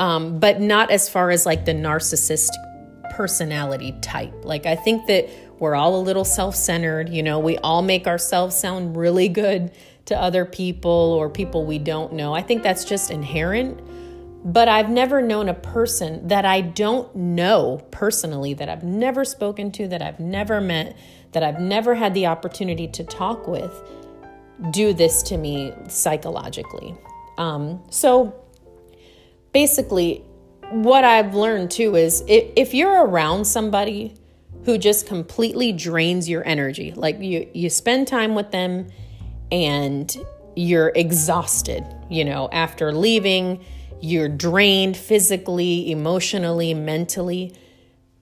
um, 0.00 0.40
but 0.40 0.60
not 0.60 0.90
as 0.90 1.08
far 1.08 1.30
as 1.30 1.46
like 1.46 1.66
the 1.66 1.74
narcissist 1.74 2.50
personality 3.12 3.94
type. 4.02 4.34
Like, 4.44 4.66
I 4.66 4.74
think 4.74 5.06
that 5.06 5.28
we're 5.60 5.74
all 5.76 5.94
a 5.94 6.02
little 6.02 6.24
self 6.24 6.56
centered. 6.56 7.08
You 7.10 7.22
know, 7.22 7.38
we 7.38 7.56
all 7.58 7.82
make 7.82 8.08
ourselves 8.08 8.56
sound 8.56 8.96
really 8.96 9.28
good 9.28 9.70
to 10.06 10.18
other 10.18 10.44
people 10.44 10.90
or 10.90 11.28
people 11.28 11.64
we 11.64 11.78
don't 11.78 12.14
know. 12.14 12.34
I 12.34 12.42
think 12.42 12.64
that's 12.64 12.84
just 12.84 13.12
inherent. 13.12 13.80
But 14.42 14.68
I've 14.68 14.88
never 14.88 15.20
known 15.20 15.50
a 15.50 15.54
person 15.54 16.28
that 16.28 16.46
I 16.46 16.62
don't 16.62 17.14
know 17.14 17.86
personally, 17.90 18.54
that 18.54 18.70
I've 18.70 18.82
never 18.82 19.22
spoken 19.22 19.70
to, 19.72 19.86
that 19.88 20.00
I've 20.00 20.18
never 20.18 20.62
met, 20.62 20.96
that 21.32 21.42
I've 21.42 21.60
never 21.60 21.94
had 21.94 22.14
the 22.14 22.26
opportunity 22.26 22.88
to 22.88 23.04
talk 23.04 23.46
with, 23.46 23.70
do 24.70 24.94
this 24.94 25.22
to 25.24 25.36
me 25.36 25.74
psychologically. 25.88 26.96
Um, 27.36 27.82
so 27.90 28.34
basically, 29.52 30.24
what 30.70 31.04
I've 31.04 31.34
learned 31.34 31.70
too 31.70 31.96
is 31.96 32.24
if, 32.26 32.50
if 32.56 32.72
you're 32.72 33.04
around 33.04 33.44
somebody 33.44 34.14
who 34.64 34.78
just 34.78 35.06
completely 35.06 35.72
drains 35.72 36.28
your 36.28 36.46
energy, 36.46 36.92
like 36.94 37.20
you, 37.20 37.48
you 37.54 37.70
spend 37.70 38.08
time 38.08 38.34
with 38.34 38.50
them 38.50 38.88
and 39.50 40.16
you're 40.54 40.92
exhausted, 40.94 41.84
you 42.08 42.24
know, 42.24 42.48
after 42.52 42.92
leaving 42.92 43.64
you're 44.00 44.28
drained 44.28 44.96
physically, 44.96 45.90
emotionally, 45.90 46.72
mentally. 46.74 47.52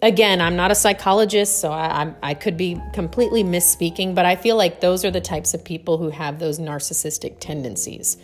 Again, 0.02 0.40
I'm 0.40 0.56
not 0.56 0.70
a 0.70 0.74
psychologist, 0.74 1.60
so 1.60 1.70
I, 1.70 2.02
I, 2.02 2.14
I, 2.22 2.34
could 2.34 2.56
be 2.56 2.80
completely 2.92 3.42
misspeaking, 3.42 4.14
but 4.14 4.26
I 4.26 4.36
feel 4.36 4.56
like 4.56 4.80
those 4.80 5.04
are 5.04 5.10
the 5.10 5.20
types 5.20 5.54
of 5.54 5.64
people 5.64 5.98
who 5.98 6.10
have 6.10 6.38
those 6.38 6.58
narcissistic 6.58 7.40
tendencies. 7.40 8.16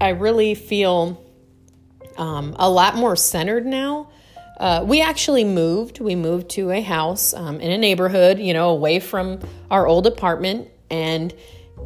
I 0.00 0.10
really 0.10 0.54
feel 0.54 1.22
um, 2.16 2.54
a 2.58 2.68
lot 2.70 2.96
more 2.96 3.16
centered 3.16 3.66
now. 3.66 4.10
Uh, 4.58 4.84
we 4.84 5.00
actually 5.00 5.44
moved. 5.44 6.00
We 6.00 6.14
moved 6.14 6.50
to 6.50 6.70
a 6.70 6.80
house 6.80 7.32
um, 7.32 7.60
in 7.60 7.70
a 7.70 7.78
neighborhood, 7.78 8.38
you 8.38 8.52
know, 8.52 8.70
away 8.70 8.98
from 8.98 9.40
our 9.70 9.86
old 9.86 10.06
apartment. 10.06 10.68
And 10.90 11.32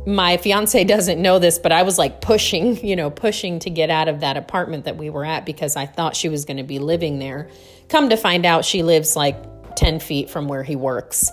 my 0.07 0.37
fiance 0.39 0.83
doesn't 0.85 1.21
know 1.21 1.39
this, 1.39 1.59
but 1.59 1.73
I 1.73 1.83
was 1.83 1.99
like 1.99 2.21
pushing, 2.21 2.85
you 2.85 2.97
know, 2.97 3.11
pushing 3.11 3.59
to 3.61 3.71
get 3.71 3.91
out 3.91 4.09
of 4.09 4.21
that 4.21 4.37
apartment 4.37 4.87
that 4.87 4.97
we 4.97 5.11
were 5.11 5.25
at 5.25 5.45
because 5.45 5.77
I 5.77 5.87
thought 5.87 6.17
she 6.17 6.29
was 6.29 6.45
going 6.45 6.57
to 6.57 6.63
be 6.63 6.79
living 6.79 7.19
there. 7.19 7.51
Come 7.89 8.09
to 8.09 8.17
find 8.17 8.47
out, 8.47 8.65
she 8.65 8.83
lives 8.83 9.17
like 9.17 9.37
10 9.77 10.01
feet 10.01 10.31
from 10.31 10.49
where 10.49 10.63
he 10.63 10.77
works. 10.77 11.31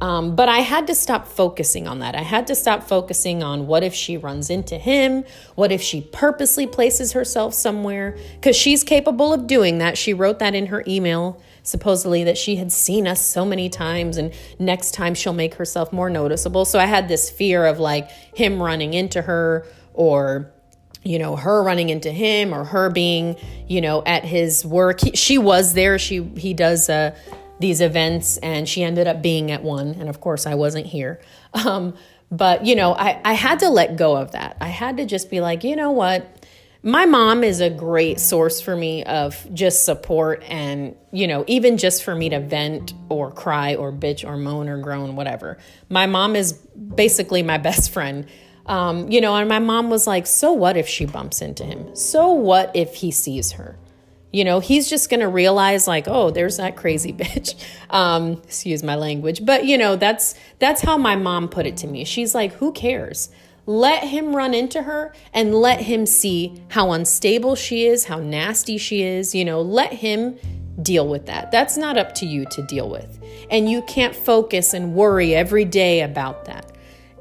Um, 0.00 0.34
but 0.34 0.48
I 0.48 0.60
had 0.60 0.86
to 0.86 0.94
stop 0.94 1.28
focusing 1.28 1.86
on 1.86 1.98
that. 1.98 2.14
I 2.14 2.22
had 2.22 2.46
to 2.46 2.54
stop 2.54 2.84
focusing 2.84 3.42
on 3.42 3.66
what 3.66 3.82
if 3.82 3.94
she 3.94 4.16
runs 4.16 4.48
into 4.48 4.78
him? 4.78 5.24
What 5.56 5.70
if 5.70 5.82
she 5.82 6.00
purposely 6.00 6.66
places 6.66 7.12
herself 7.12 7.52
somewhere? 7.52 8.16
Because 8.34 8.56
she's 8.56 8.82
capable 8.82 9.32
of 9.34 9.46
doing 9.46 9.78
that. 9.78 9.98
She 9.98 10.14
wrote 10.14 10.38
that 10.38 10.54
in 10.54 10.66
her 10.66 10.82
email, 10.86 11.40
supposedly, 11.62 12.24
that 12.24 12.38
she 12.38 12.56
had 12.56 12.72
seen 12.72 13.06
us 13.06 13.24
so 13.24 13.44
many 13.44 13.68
times, 13.68 14.16
and 14.16 14.32
next 14.58 14.92
time 14.92 15.14
she'll 15.14 15.34
make 15.34 15.54
herself 15.54 15.92
more 15.92 16.08
noticeable. 16.08 16.64
So 16.64 16.78
I 16.78 16.86
had 16.86 17.08
this 17.08 17.28
fear 17.28 17.66
of 17.66 17.78
like 17.78 18.10
him 18.34 18.62
running 18.62 18.94
into 18.94 19.20
her 19.20 19.66
or 19.92 20.50
you 21.02 21.18
know 21.18 21.36
her 21.36 21.62
running 21.62 21.88
into 21.88 22.10
him 22.10 22.52
or 22.52 22.64
her 22.64 22.90
being 22.90 23.36
you 23.66 23.80
know 23.80 24.02
at 24.04 24.24
his 24.24 24.66
work 24.66 25.00
he, 25.00 25.12
she 25.12 25.38
was 25.38 25.72
there 25.72 25.98
she 25.98 26.22
he 26.36 26.52
does 26.52 26.90
uh 26.90 27.14
these 27.60 27.80
events 27.80 28.38
and 28.38 28.68
she 28.68 28.82
ended 28.82 29.06
up 29.06 29.22
being 29.22 29.50
at 29.50 29.62
one 29.62 29.88
and 29.88 30.08
of 30.08 30.20
course 30.20 30.46
i 30.46 30.54
wasn't 30.54 30.86
here. 30.86 31.20
Um, 31.52 31.94
but 32.30 32.64
you 32.64 32.76
know 32.76 32.94
I, 32.94 33.20
I 33.24 33.32
had 33.34 33.60
to 33.60 33.68
let 33.68 33.96
go 33.96 34.16
of 34.16 34.32
that. 34.32 34.56
I 34.60 34.68
had 34.68 34.96
to 34.98 35.04
just 35.04 35.30
be 35.30 35.40
like 35.40 35.64
you 35.64 35.76
know 35.76 35.90
what? 35.90 36.46
My 36.82 37.04
mom 37.04 37.44
is 37.44 37.60
a 37.60 37.68
great 37.68 38.18
source 38.18 38.62
for 38.62 38.74
me 38.74 39.04
of 39.04 39.46
just 39.52 39.84
support 39.84 40.42
and 40.48 40.96
you 41.12 41.26
know 41.26 41.44
even 41.46 41.76
just 41.76 42.04
for 42.04 42.14
me 42.14 42.28
to 42.30 42.40
vent 42.40 42.94
or 43.08 43.30
cry 43.30 43.74
or 43.74 43.92
bitch 43.92 44.26
or 44.26 44.36
moan 44.36 44.68
or 44.68 44.78
groan 44.78 45.16
whatever. 45.16 45.58
My 45.88 46.06
mom 46.06 46.36
is 46.36 46.52
basically 46.52 47.42
my 47.42 47.58
best 47.68 47.90
friend. 47.90 48.26
Um, 48.66 49.10
you 49.10 49.20
know 49.20 49.34
and 49.34 49.48
my 49.48 49.58
mom 49.58 49.90
was 49.90 50.06
like 50.06 50.26
so 50.26 50.52
what 50.52 50.76
if 50.76 50.86
she 50.86 51.04
bumps 51.04 51.42
into 51.42 51.64
him? 51.64 51.96
So 51.96 52.32
what 52.32 52.70
if 52.74 52.94
he 52.94 53.10
sees 53.10 53.52
her 53.52 53.76
you 54.32 54.44
know, 54.44 54.60
he's 54.60 54.88
just 54.88 55.10
going 55.10 55.20
to 55.20 55.28
realize 55.28 55.88
like, 55.88 56.06
oh, 56.06 56.30
there's 56.30 56.58
that 56.58 56.76
crazy 56.76 57.12
bitch. 57.20 57.54
Um, 57.90 58.32
excuse 58.44 58.82
my 58.82 58.94
language, 58.94 59.44
but 59.44 59.64
you 59.64 59.76
know, 59.76 59.96
that's 59.96 60.34
that's 60.58 60.82
how 60.82 60.96
my 60.96 61.16
mom 61.16 61.48
put 61.48 61.66
it 61.66 61.76
to 61.78 61.86
me. 61.86 62.04
She's 62.04 62.34
like, 62.34 62.54
who 62.54 62.72
cares? 62.72 63.30
Let 63.66 64.04
him 64.04 64.34
run 64.34 64.54
into 64.54 64.82
her 64.82 65.14
and 65.32 65.54
let 65.54 65.82
him 65.82 66.06
see 66.06 66.62
how 66.68 66.92
unstable 66.92 67.54
she 67.54 67.86
is, 67.86 68.06
how 68.06 68.18
nasty 68.18 68.78
she 68.78 69.02
is, 69.02 69.34
you 69.34 69.44
know, 69.44 69.60
let 69.60 69.92
him 69.92 70.38
deal 70.82 71.06
with 71.06 71.26
that. 71.26 71.50
That's 71.50 71.76
not 71.76 71.98
up 71.98 72.14
to 72.16 72.26
you 72.26 72.46
to 72.46 72.62
deal 72.66 72.88
with. 72.88 73.18
And 73.50 73.70
you 73.70 73.82
can't 73.82 74.14
focus 74.14 74.72
and 74.72 74.94
worry 74.94 75.34
every 75.34 75.64
day 75.64 76.00
about 76.00 76.46
that. 76.46 76.66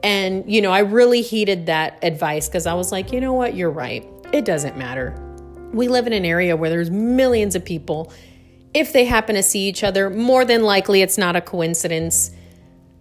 And, 0.02 0.50
you 0.50 0.62
know, 0.62 0.72
I 0.72 0.80
really 0.80 1.22
heeded 1.22 1.66
that 1.66 2.00
advice 2.04 2.48
because 2.48 2.66
I 2.66 2.74
was 2.74 2.92
like, 2.92 3.12
you 3.12 3.20
know 3.20 3.34
what, 3.34 3.54
you're 3.54 3.70
right. 3.70 4.08
It 4.32 4.46
doesn't 4.46 4.78
matter 4.78 5.29
we 5.72 5.88
live 5.88 6.08
in 6.08 6.14
an 6.14 6.26
area 6.26 6.56
where 6.56 6.70
there's 6.70 6.90
millions 6.90 7.56
of 7.56 7.64
people. 7.64 8.12
If 8.74 8.94
they 8.94 9.06
happen 9.06 9.36
to 9.36 9.44
see 9.44 9.68
each 9.68 9.84
other, 9.84 10.10
more 10.10 10.46
than 10.46 10.64
likely 10.64 11.02
it's 11.02 11.18
not 11.18 11.36
a 11.36 11.42
coincidence. 11.42 12.32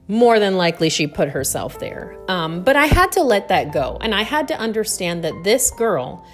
More 0.06 0.38
than 0.38 0.56
likely 0.56 0.88
she 0.88 1.06
put 1.06 1.28
herself 1.28 1.78
there. 1.78 2.18
Um, 2.28 2.64
but 2.64 2.76
I 2.76 2.86
had 2.86 3.12
to 3.12 3.22
let 3.22 3.48
that 3.48 3.72
go. 3.72 3.98
And 4.00 4.14
I 4.14 4.22
had 4.22 4.48
to 4.48 4.58
understand 4.58 5.22
that 5.24 5.44
this 5.44 5.70
girl 5.70 6.26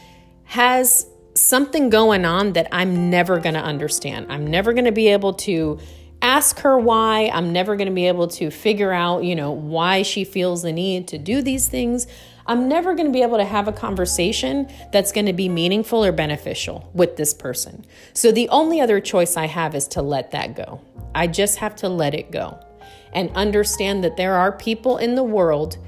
has 0.45 1.07
something 1.35 1.91
going 1.91 2.25
on 2.25 2.53
that 2.53 2.69
I'm 2.71 3.11
never 3.11 3.41
going 3.41 3.55
to 3.55 3.61
understand. 3.61 4.27
I'm 4.31 4.47
never 4.47 4.73
going 4.73 4.85
to 4.85 4.93
be 4.93 5.09
able 5.09 5.35
to 5.35 5.81
ask 6.23 6.61
her 6.61 6.79
why. 6.79 7.31
I'm 7.33 7.53
never 7.53 7.77
going 7.77 7.89
to 7.89 7.95
be 7.95 8.07
able 8.07 8.29
to 8.29 8.51
figure 8.51 8.93
out, 8.93 9.25
you 9.25 9.35
know, 9.35 9.51
why 9.51 10.03
she 10.03 10.25
feels 10.25 10.63
the 10.63 10.73
need 10.73 11.09
to 11.09 11.19
do 11.19 11.43
these 11.43 11.69
things. 11.69 12.07
I'm 12.47 12.69
never 12.69 12.95
going 12.95 13.07
to 13.07 13.13
be 13.13 13.23
able 13.23 13.39
to 13.39 13.45
have 13.45 13.69
a 13.69 13.73
conversation 13.73 14.71
that's 14.93 15.13
going 15.13 15.27
to 15.27 15.33
be 15.33 15.49
meaningful 15.49 16.05
or 16.05 16.13
beneficial 16.13 16.91
with 16.93 17.17
this 17.17 17.33
person. 17.33 17.85
So 18.13 18.33
the 18.33 18.49
only 18.51 18.81
other 18.81 19.01
choice 19.01 19.37
I 19.37 19.47
have 19.47 19.75
is 19.75 19.89
to 19.89 20.03
let 20.03 20.31
that 20.33 20.55
go. 20.55 20.81
I 21.15 21.27
just 21.27 21.59
have 21.59 21.75
to 21.77 21.89
let 21.89 22.15
it 22.15 22.31
go 22.31 22.59
and 23.13 23.31
understand 23.35 24.05
that 24.05 24.17
there 24.17 24.35
are 24.35 24.53
people 24.53 24.99
in 24.99 25.15
the 25.15 25.23
world 25.23 25.79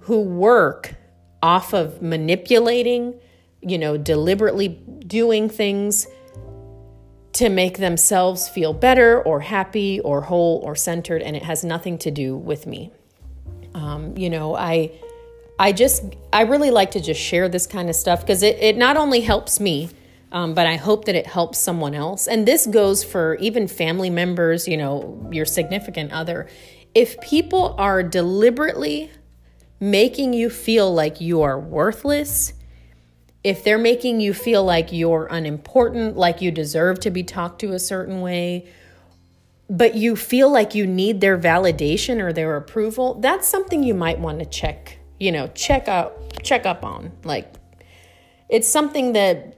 who 0.00 0.20
work 0.20 0.94
off 1.42 1.72
of 1.72 2.00
manipulating, 2.00 3.18
you 3.60 3.78
know, 3.78 3.96
deliberately 3.96 4.68
doing 4.68 5.48
things 5.48 6.06
to 7.32 7.48
make 7.48 7.78
themselves 7.78 8.48
feel 8.48 8.72
better 8.72 9.20
or 9.20 9.40
happy 9.40 9.98
or 10.00 10.20
whole 10.20 10.60
or 10.64 10.76
centered, 10.76 11.20
and 11.22 11.34
it 11.34 11.42
has 11.42 11.64
nothing 11.64 11.98
to 11.98 12.10
do 12.10 12.36
with 12.36 12.66
me. 12.66 12.92
Um, 13.74 14.16
you 14.16 14.30
know, 14.30 14.54
I 14.54 14.92
I 15.58 15.72
just, 15.72 16.02
I 16.32 16.42
really 16.42 16.70
like 16.70 16.92
to 16.92 17.00
just 17.00 17.20
share 17.20 17.48
this 17.48 17.66
kind 17.66 17.88
of 17.88 17.94
stuff 17.94 18.20
because 18.20 18.42
it, 18.42 18.58
it 18.58 18.76
not 18.76 18.96
only 18.96 19.20
helps 19.20 19.60
me, 19.60 19.90
um, 20.32 20.52
but 20.52 20.66
I 20.66 20.76
hope 20.76 21.04
that 21.04 21.14
it 21.14 21.28
helps 21.28 21.58
someone 21.58 21.94
else. 21.94 22.26
And 22.26 22.46
this 22.46 22.66
goes 22.66 23.04
for 23.04 23.36
even 23.36 23.68
family 23.68 24.10
members, 24.10 24.66
you 24.66 24.76
know, 24.76 25.28
your 25.30 25.44
significant 25.46 26.12
other. 26.12 26.48
If 26.92 27.20
people 27.20 27.76
are 27.78 28.02
deliberately 28.02 29.12
making 29.78 30.32
you 30.32 30.50
feel 30.50 30.92
like 30.92 31.20
you 31.20 31.42
are 31.42 31.58
worthless, 31.58 32.52
if 33.44 33.62
they're 33.62 33.78
making 33.78 34.20
you 34.20 34.34
feel 34.34 34.64
like 34.64 34.90
you're 34.90 35.26
unimportant, 35.30 36.16
like 36.16 36.40
you 36.40 36.50
deserve 36.50 36.98
to 37.00 37.10
be 37.12 37.22
talked 37.22 37.60
to 37.60 37.72
a 37.72 37.78
certain 37.78 38.20
way, 38.20 38.66
but 39.70 39.94
you 39.94 40.16
feel 40.16 40.50
like 40.50 40.74
you 40.74 40.84
need 40.84 41.20
their 41.20 41.38
validation 41.38 42.20
or 42.20 42.32
their 42.32 42.56
approval, 42.56 43.14
that's 43.20 43.46
something 43.46 43.84
you 43.84 43.94
might 43.94 44.18
want 44.18 44.40
to 44.40 44.46
check 44.46 44.98
you 45.24 45.32
know, 45.32 45.46
check 45.54 45.88
out 45.88 46.12
check 46.42 46.66
up 46.66 46.84
on. 46.84 47.10
Like 47.24 47.50
it's 48.50 48.68
something 48.68 49.14
that 49.14 49.56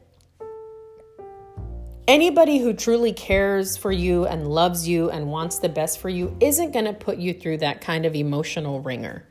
anybody 2.07 2.59
who 2.59 2.73
truly 2.73 3.13
cares 3.13 3.77
for 3.77 3.91
you 3.91 4.27
and 4.27 4.47
loves 4.47 4.87
you 4.87 5.11
and 5.11 5.27
wants 5.27 5.59
the 5.59 5.69
best 5.69 5.99
for 5.99 6.09
you 6.09 6.37
isn't 6.39 6.71
going 6.71 6.85
to 6.85 6.93
put 6.93 7.19
you 7.19 7.35
through 7.35 7.59
that 7.59 7.81
kind 7.81 8.07
of 8.07 8.15
emotional 8.15 8.81
wringer. 8.81 9.27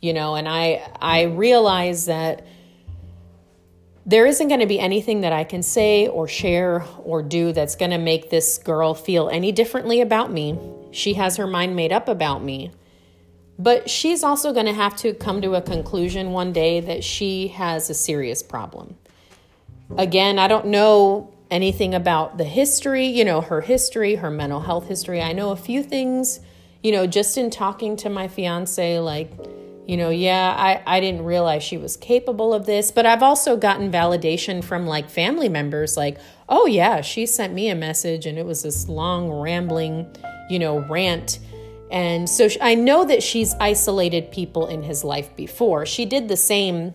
You 0.00 0.12
know, 0.12 0.36
and 0.36 0.48
I 0.48 0.88
I 1.00 1.22
realize 1.22 2.06
that 2.06 2.46
there 4.06 4.24
isn't 4.26 4.46
going 4.46 4.60
to 4.60 4.66
be 4.66 4.78
anything 4.78 5.22
that 5.22 5.32
I 5.32 5.42
can 5.42 5.64
say 5.64 6.06
or 6.06 6.28
share 6.28 6.84
or 7.02 7.24
do 7.24 7.52
that's 7.52 7.74
going 7.74 7.90
to 7.90 7.98
make 7.98 8.30
this 8.30 8.58
girl 8.58 8.94
feel 8.94 9.28
any 9.28 9.50
differently 9.50 10.00
about 10.00 10.30
me. 10.30 10.56
She 10.92 11.14
has 11.14 11.38
her 11.38 11.46
mind 11.48 11.74
made 11.74 11.92
up 11.92 12.08
about 12.08 12.44
me. 12.44 12.70
But 13.62 13.88
she's 13.88 14.24
also 14.24 14.52
going 14.52 14.66
to 14.66 14.72
have 14.72 14.96
to 14.96 15.14
come 15.14 15.40
to 15.42 15.54
a 15.54 15.62
conclusion 15.62 16.32
one 16.32 16.52
day 16.52 16.80
that 16.80 17.04
she 17.04 17.48
has 17.48 17.88
a 17.88 17.94
serious 17.94 18.42
problem. 18.42 18.96
Again, 19.96 20.40
I 20.40 20.48
don't 20.48 20.66
know 20.66 21.32
anything 21.48 21.94
about 21.94 22.38
the 22.38 22.44
history, 22.44 23.06
you 23.06 23.24
know, 23.24 23.40
her 23.40 23.60
history, 23.60 24.16
her 24.16 24.32
mental 24.32 24.58
health 24.58 24.88
history. 24.88 25.22
I 25.22 25.32
know 25.32 25.50
a 25.50 25.56
few 25.56 25.84
things, 25.84 26.40
you 26.82 26.90
know, 26.90 27.06
just 27.06 27.38
in 27.38 27.50
talking 27.50 27.96
to 27.98 28.10
my 28.10 28.26
fiance, 28.26 28.98
like, 28.98 29.30
you 29.86 29.96
know, 29.96 30.10
yeah, 30.10 30.56
I, 30.58 30.82
I 30.96 30.98
didn't 30.98 31.24
realize 31.24 31.62
she 31.62 31.76
was 31.76 31.96
capable 31.96 32.52
of 32.52 32.66
this. 32.66 32.90
But 32.90 33.06
I've 33.06 33.22
also 33.22 33.56
gotten 33.56 33.92
validation 33.92 34.64
from 34.64 34.88
like 34.88 35.08
family 35.08 35.48
members, 35.48 35.96
like, 35.96 36.18
oh, 36.48 36.66
yeah, 36.66 37.00
she 37.00 37.26
sent 37.26 37.54
me 37.54 37.68
a 37.68 37.76
message 37.76 38.26
and 38.26 38.38
it 38.38 38.44
was 38.44 38.64
this 38.64 38.88
long, 38.88 39.30
rambling, 39.30 40.12
you 40.50 40.58
know, 40.58 40.80
rant 40.88 41.38
and 41.92 42.28
so 42.28 42.48
I 42.62 42.74
know 42.74 43.04
that 43.04 43.22
she's 43.22 43.54
isolated 43.60 44.32
people 44.32 44.66
in 44.66 44.82
his 44.82 45.04
life 45.04 45.36
before. 45.36 45.84
She 45.84 46.06
did 46.06 46.28
the 46.28 46.38
same 46.38 46.94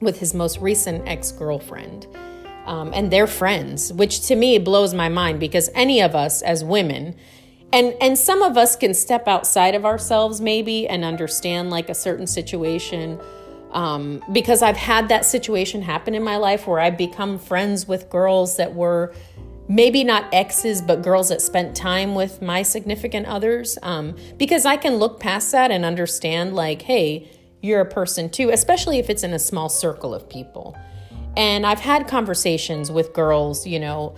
with 0.00 0.20
his 0.20 0.32
most 0.32 0.58
recent 0.58 1.06
ex 1.08 1.32
girlfriend. 1.32 2.06
Um, 2.64 2.92
and 2.94 3.10
they're 3.10 3.26
friends, 3.26 3.92
which 3.92 4.26
to 4.28 4.36
me 4.36 4.58
blows 4.58 4.94
my 4.94 5.08
mind 5.08 5.40
because 5.40 5.68
any 5.74 6.00
of 6.00 6.14
us 6.14 6.42
as 6.42 6.62
women, 6.62 7.16
and 7.72 7.94
and 8.00 8.16
some 8.16 8.42
of 8.42 8.56
us 8.56 8.76
can 8.76 8.94
step 8.94 9.26
outside 9.26 9.74
of 9.74 9.84
ourselves 9.84 10.40
maybe 10.40 10.86
and 10.86 11.04
understand 11.04 11.70
like 11.70 11.88
a 11.88 11.94
certain 11.94 12.28
situation 12.28 13.20
um, 13.72 14.22
because 14.30 14.62
I've 14.62 14.76
had 14.76 15.08
that 15.08 15.24
situation 15.24 15.82
happen 15.82 16.14
in 16.14 16.22
my 16.22 16.36
life 16.36 16.66
where 16.66 16.80
I've 16.80 16.98
become 16.98 17.38
friends 17.38 17.88
with 17.88 18.10
girls 18.10 18.56
that 18.56 18.74
were 18.74 19.12
maybe 19.70 20.02
not 20.02 20.24
exes, 20.34 20.82
but 20.82 21.00
girls 21.00 21.28
that 21.28 21.40
spent 21.40 21.76
time 21.76 22.16
with 22.16 22.42
my 22.42 22.60
significant 22.60 23.24
others. 23.26 23.78
Um, 23.82 24.16
because 24.36 24.66
I 24.66 24.76
can 24.76 24.96
look 24.96 25.20
past 25.20 25.52
that 25.52 25.70
and 25.70 25.84
understand, 25.84 26.56
like, 26.56 26.82
hey, 26.82 27.30
you're 27.62 27.80
a 27.80 27.86
person 27.86 28.28
too, 28.28 28.50
especially 28.50 28.98
if 28.98 29.08
it's 29.08 29.22
in 29.22 29.32
a 29.32 29.38
small 29.38 29.68
circle 29.68 30.12
of 30.12 30.28
people. 30.28 30.76
And 31.36 31.64
I've 31.64 31.78
had 31.78 32.08
conversations 32.08 32.90
with 32.90 33.12
girls, 33.12 33.64
you 33.64 33.78
know, 33.78 34.16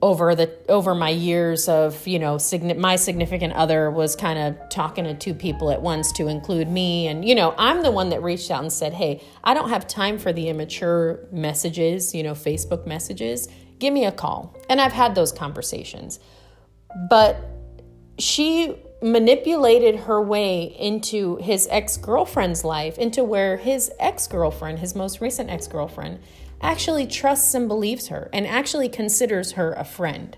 over 0.00 0.34
the 0.34 0.52
over 0.68 0.94
my 0.94 1.08
years 1.08 1.66
of 1.66 2.06
you 2.06 2.18
know 2.18 2.38
my 2.76 2.94
significant 2.94 3.54
other 3.54 3.90
was 3.90 4.14
kind 4.14 4.38
of 4.38 4.68
talking 4.68 5.04
to 5.04 5.14
two 5.14 5.32
people 5.32 5.70
at 5.70 5.80
once 5.80 6.12
to 6.12 6.28
include 6.28 6.68
me 6.68 7.06
and 7.06 7.26
you 7.26 7.34
know 7.34 7.54
i'm 7.56 7.82
the 7.82 7.90
one 7.90 8.10
that 8.10 8.22
reached 8.22 8.50
out 8.50 8.60
and 8.60 8.70
said 8.70 8.92
hey 8.92 9.22
i 9.44 9.54
don't 9.54 9.70
have 9.70 9.86
time 9.86 10.18
for 10.18 10.30
the 10.30 10.50
immature 10.50 11.20
messages 11.32 12.14
you 12.14 12.22
know 12.22 12.34
facebook 12.34 12.86
messages 12.86 13.48
give 13.78 13.92
me 13.92 14.04
a 14.04 14.12
call. 14.12 14.56
And 14.68 14.80
I've 14.80 14.92
had 14.92 15.14
those 15.14 15.32
conversations. 15.32 16.20
But 17.08 17.36
she 18.18 18.76
manipulated 19.02 19.96
her 20.00 20.22
way 20.22 20.74
into 20.78 21.36
his 21.36 21.68
ex 21.70 21.96
girlfriend's 21.96 22.64
life, 22.64 22.98
into 22.98 23.22
where 23.22 23.56
his 23.56 23.90
ex 23.98 24.26
girlfriend, 24.26 24.78
his 24.78 24.94
most 24.94 25.20
recent 25.20 25.50
ex 25.50 25.66
girlfriend, 25.66 26.20
actually 26.62 27.06
trusts 27.06 27.52
and 27.54 27.68
believes 27.68 28.08
her 28.08 28.30
and 28.32 28.46
actually 28.46 28.88
considers 28.88 29.52
her 29.52 29.72
a 29.74 29.84
friend. 29.84 30.36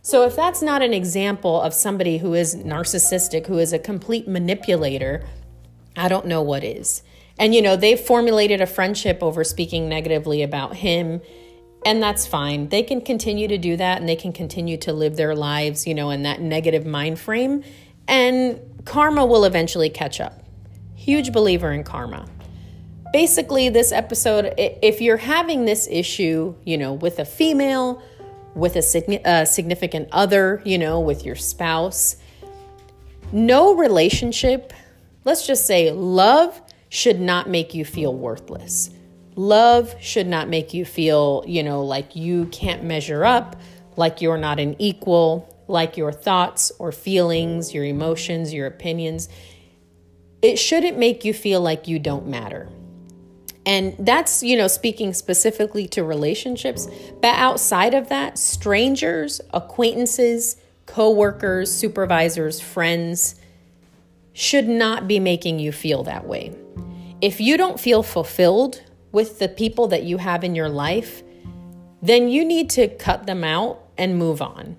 So, 0.00 0.24
if 0.24 0.36
that's 0.36 0.62
not 0.62 0.80
an 0.80 0.94
example 0.94 1.60
of 1.60 1.74
somebody 1.74 2.18
who 2.18 2.34
is 2.34 2.54
narcissistic, 2.54 3.46
who 3.46 3.58
is 3.58 3.72
a 3.72 3.78
complete 3.78 4.28
manipulator, 4.28 5.26
I 5.96 6.08
don't 6.08 6.26
know 6.26 6.40
what 6.40 6.62
is. 6.62 7.02
And, 7.38 7.54
you 7.54 7.62
know, 7.62 7.76
they've 7.76 7.98
formulated 7.98 8.60
a 8.60 8.66
friendship 8.66 9.22
over 9.22 9.44
speaking 9.44 9.88
negatively 9.88 10.42
about 10.42 10.76
him, 10.76 11.20
and 11.84 12.02
that's 12.02 12.26
fine. 12.26 12.68
They 12.68 12.82
can 12.82 13.00
continue 13.00 13.48
to 13.48 13.58
do 13.58 13.76
that 13.76 13.98
and 14.00 14.08
they 14.08 14.16
can 14.16 14.32
continue 14.32 14.76
to 14.78 14.92
live 14.92 15.16
their 15.16 15.34
lives, 15.34 15.86
you 15.86 15.94
know, 15.94 16.10
in 16.10 16.22
that 16.22 16.40
negative 16.40 16.84
mind 16.86 17.18
frame, 17.18 17.62
and 18.06 18.60
karma 18.84 19.24
will 19.24 19.44
eventually 19.44 19.90
catch 19.90 20.20
up. 20.20 20.42
Huge 20.94 21.32
believer 21.32 21.72
in 21.72 21.84
karma. 21.84 22.28
Basically, 23.12 23.68
this 23.68 23.92
episode, 23.92 24.52
if 24.58 25.00
you're 25.00 25.16
having 25.16 25.64
this 25.64 25.88
issue, 25.90 26.54
you 26.64 26.76
know, 26.76 26.92
with 26.92 27.18
a 27.18 27.24
female, 27.24 28.02
with 28.54 28.76
a, 28.76 29.20
a 29.24 29.46
significant 29.46 30.08
other, 30.12 30.60
you 30.64 30.76
know, 30.76 31.00
with 31.00 31.24
your 31.24 31.36
spouse, 31.36 32.16
no 33.32 33.74
relationship, 33.74 34.72
let's 35.24 35.46
just 35.46 35.66
say 35.66 35.90
love 35.90 36.60
should 36.88 37.20
not 37.20 37.48
make 37.48 37.74
you 37.74 37.84
feel 37.84 38.14
worthless. 38.14 38.90
Love 39.38 39.94
should 40.00 40.26
not 40.26 40.48
make 40.48 40.74
you 40.74 40.84
feel, 40.84 41.44
you 41.46 41.62
know, 41.62 41.84
like 41.84 42.16
you 42.16 42.46
can't 42.46 42.82
measure 42.82 43.24
up, 43.24 43.54
like 43.94 44.20
you're 44.20 44.36
not 44.36 44.58
an 44.58 44.74
equal, 44.80 45.48
like 45.68 45.96
your 45.96 46.10
thoughts 46.10 46.72
or 46.80 46.90
feelings, 46.90 47.72
your 47.72 47.84
emotions, 47.84 48.52
your 48.52 48.66
opinions. 48.66 49.28
It 50.42 50.58
shouldn't 50.58 50.98
make 50.98 51.24
you 51.24 51.32
feel 51.32 51.60
like 51.60 51.86
you 51.86 52.00
don't 52.00 52.26
matter. 52.26 52.68
And 53.64 53.94
that's, 54.00 54.42
you 54.42 54.56
know, 54.56 54.66
speaking 54.66 55.14
specifically 55.14 55.86
to 55.86 56.02
relationships. 56.02 56.88
But 57.22 57.36
outside 57.36 57.94
of 57.94 58.08
that, 58.08 58.38
strangers, 58.38 59.40
acquaintances, 59.54 60.56
coworkers, 60.86 61.72
supervisors, 61.72 62.60
friends 62.60 63.36
should 64.32 64.66
not 64.66 65.06
be 65.06 65.20
making 65.20 65.60
you 65.60 65.70
feel 65.70 66.02
that 66.02 66.26
way. 66.26 66.56
If 67.20 67.40
you 67.40 67.56
don't 67.56 67.78
feel 67.78 68.02
fulfilled 68.02 68.82
with 69.12 69.38
the 69.38 69.48
people 69.48 69.88
that 69.88 70.04
you 70.04 70.18
have 70.18 70.44
in 70.44 70.54
your 70.54 70.68
life, 70.68 71.22
then 72.02 72.28
you 72.28 72.44
need 72.44 72.70
to 72.70 72.88
cut 72.88 73.26
them 73.26 73.44
out 73.44 73.80
and 73.96 74.16
move 74.16 74.40
on. 74.40 74.76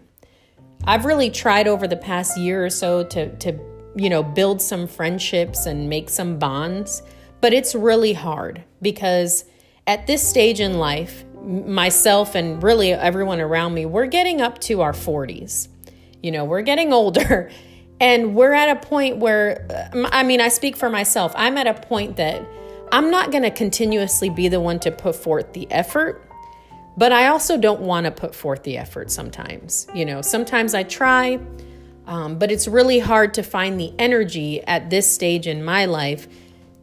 I've 0.86 1.06
really 1.06 1.30
tried 1.30 1.68
over 1.68 1.88
the 1.88 1.98
past 1.98 2.38
year 2.38 2.66
or 2.66 2.70
so 2.70 3.04
to 3.04 3.36
to 3.38 3.60
you 3.96 4.10
know 4.10 4.24
build 4.24 4.62
some 4.62 4.88
friendships 4.88 5.66
and 5.66 5.90
make 5.90 6.10
some 6.10 6.40
bonds, 6.40 7.02
but 7.42 7.54
it's 7.54 7.76
really 7.76 8.14
hard 8.14 8.64
because 8.82 9.46
at 9.88 10.08
this 10.08 10.26
stage 10.28 10.60
in 10.60 10.78
life, 10.78 11.26
myself 11.44 12.36
and 12.36 12.62
really 12.62 12.94
everyone 12.94 13.42
around 13.42 13.74
me, 13.74 13.86
we're 13.86 14.06
getting 14.06 14.42
up 14.42 14.60
to 14.60 14.82
our 14.82 14.94
40s. 14.94 15.68
You 16.22 16.32
know, 16.32 16.46
we're 16.46 16.62
getting 16.62 16.94
older 16.94 17.50
and 18.00 18.36
we're 18.36 18.54
at 18.54 18.70
a 18.70 18.88
point 18.88 19.18
where 19.18 19.90
uh, 19.94 20.10
I 20.12 20.24
mean, 20.24 20.42
I 20.42 20.48
speak 20.48 20.78
for 20.78 20.90
myself. 20.90 21.34
I'm 21.36 21.58
at 21.58 21.68
a 21.68 21.74
point 21.74 22.16
that 22.18 22.46
I'm 22.92 23.12
not 23.12 23.32
going 23.32 23.44
to 23.44 23.52
continuously 23.52 24.30
be 24.30 24.48
the 24.48 24.60
one 24.60 24.80
to 24.80 24.92
put 24.92 25.16
forth 25.16 25.54
the 25.54 25.72
effort, 25.72 26.28
but 26.98 27.12
I 27.12 27.28
also 27.28 27.58
don't 27.58 27.82
want 27.82 28.06
to 28.06 28.12
put 28.12 28.34
forth 28.34 28.64
the 28.64 28.78
effort 28.78 29.12
sometimes. 29.12 29.88
You 29.94 30.06
know, 30.06 30.22
sometimes 30.22 30.74
I 30.74 30.84
try, 30.84 31.40
um, 32.08 32.40
but 32.40 32.52
it's 32.52 32.68
really 32.68 33.00
hard 33.00 33.36
to 33.36 33.44
find 33.44 33.80
the 33.80 33.94
energy 34.00 34.62
at 34.64 34.90
this 34.90 35.12
stage 35.12 35.46
in 35.46 35.64
my 35.64 35.86
life 35.86 36.28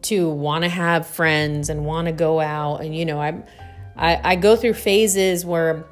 to 0.03 0.31
want 0.31 0.63
to 0.63 0.69
have 0.69 1.07
friends 1.07 1.69
and 1.69 1.85
want 1.85 2.07
to 2.07 2.13
go 2.13 2.39
out. 2.39 2.83
And, 2.83 2.95
you 2.95 3.05
know, 3.05 3.21
I'm, 3.21 3.45
I, 3.97 4.33
I 4.33 4.37
go 4.37 4.55
through 4.55 4.75
phases 4.75 5.45
where 5.45 5.85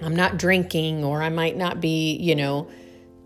I'm 0.00 0.16
not 0.16 0.38
drinking 0.38 1.04
or 1.04 1.22
I 1.22 1.28
might 1.28 1.56
not 1.56 1.80
be, 1.80 2.16
you 2.16 2.34
know, 2.34 2.70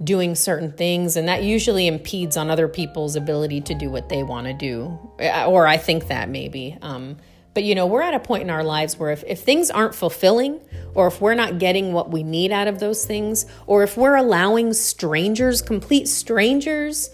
doing 0.02 0.34
certain 0.34 0.72
things 0.72 1.16
and 1.16 1.28
that 1.28 1.44
usually 1.44 1.86
impedes 1.86 2.36
on 2.36 2.50
other 2.50 2.66
people's 2.66 3.14
ability 3.14 3.60
to 3.60 3.74
do 3.74 3.88
what 3.88 4.08
they 4.08 4.22
want 4.22 4.46
to 4.46 4.52
do 4.52 4.98
uh, 5.20 5.46
or 5.46 5.66
i 5.66 5.76
think 5.76 6.08
that 6.08 6.28
maybe 6.28 6.76
um, 6.82 7.16
but 7.54 7.62
you 7.62 7.74
know 7.76 7.86
we're 7.86 8.02
at 8.02 8.12
a 8.12 8.18
point 8.18 8.42
in 8.42 8.50
our 8.50 8.64
lives 8.64 8.98
where 8.98 9.12
if, 9.12 9.22
if 9.24 9.40
things 9.40 9.70
aren't 9.70 9.94
fulfilling 9.94 10.60
or 10.94 11.06
if 11.06 11.20
we're 11.20 11.34
not 11.34 11.58
getting 11.58 11.92
what 11.92 12.10
we 12.10 12.24
need 12.24 12.50
out 12.50 12.66
of 12.66 12.80
those 12.80 13.06
things 13.06 13.46
or 13.66 13.84
if 13.84 13.96
we're 13.96 14.16
allowing 14.16 14.72
strangers 14.72 15.62
complete 15.62 16.08
strangers 16.08 17.10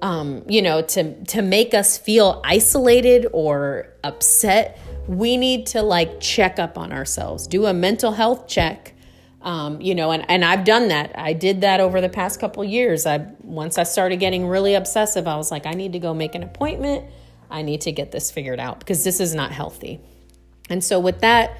um, 0.00 0.44
you 0.46 0.62
know 0.62 0.82
to 0.82 1.24
to 1.24 1.42
make 1.42 1.74
us 1.74 1.98
feel 1.98 2.40
isolated 2.44 3.26
or 3.32 3.88
upset 4.04 4.78
we 5.08 5.36
need 5.36 5.66
to 5.66 5.82
like 5.82 6.20
check 6.20 6.60
up 6.60 6.78
on 6.78 6.92
ourselves 6.92 7.48
do 7.48 7.66
a 7.66 7.74
mental 7.74 8.12
health 8.12 8.46
check 8.46 8.94
um, 9.42 9.80
you 9.80 9.94
know, 9.94 10.10
and, 10.10 10.24
and 10.28 10.44
I've 10.44 10.64
done 10.64 10.88
that. 10.88 11.12
I 11.18 11.32
did 11.32 11.62
that 11.62 11.80
over 11.80 12.00
the 12.00 12.08
past 12.08 12.40
couple 12.40 12.62
years. 12.64 13.06
I 13.06 13.26
once 13.42 13.78
I 13.78 13.84
started 13.84 14.16
getting 14.16 14.46
really 14.46 14.74
obsessive, 14.74 15.26
I 15.26 15.36
was 15.36 15.50
like, 15.50 15.66
I 15.66 15.72
need 15.72 15.92
to 15.94 15.98
go 15.98 16.12
make 16.12 16.34
an 16.34 16.42
appointment. 16.42 17.06
I 17.50 17.62
need 17.62 17.80
to 17.82 17.92
get 17.92 18.12
this 18.12 18.30
figured 18.30 18.60
out 18.60 18.78
because 18.78 19.02
this 19.02 19.18
is 19.18 19.34
not 19.34 19.50
healthy. 19.50 20.00
And 20.68 20.84
so 20.84 21.00
with 21.00 21.20
that, 21.20 21.58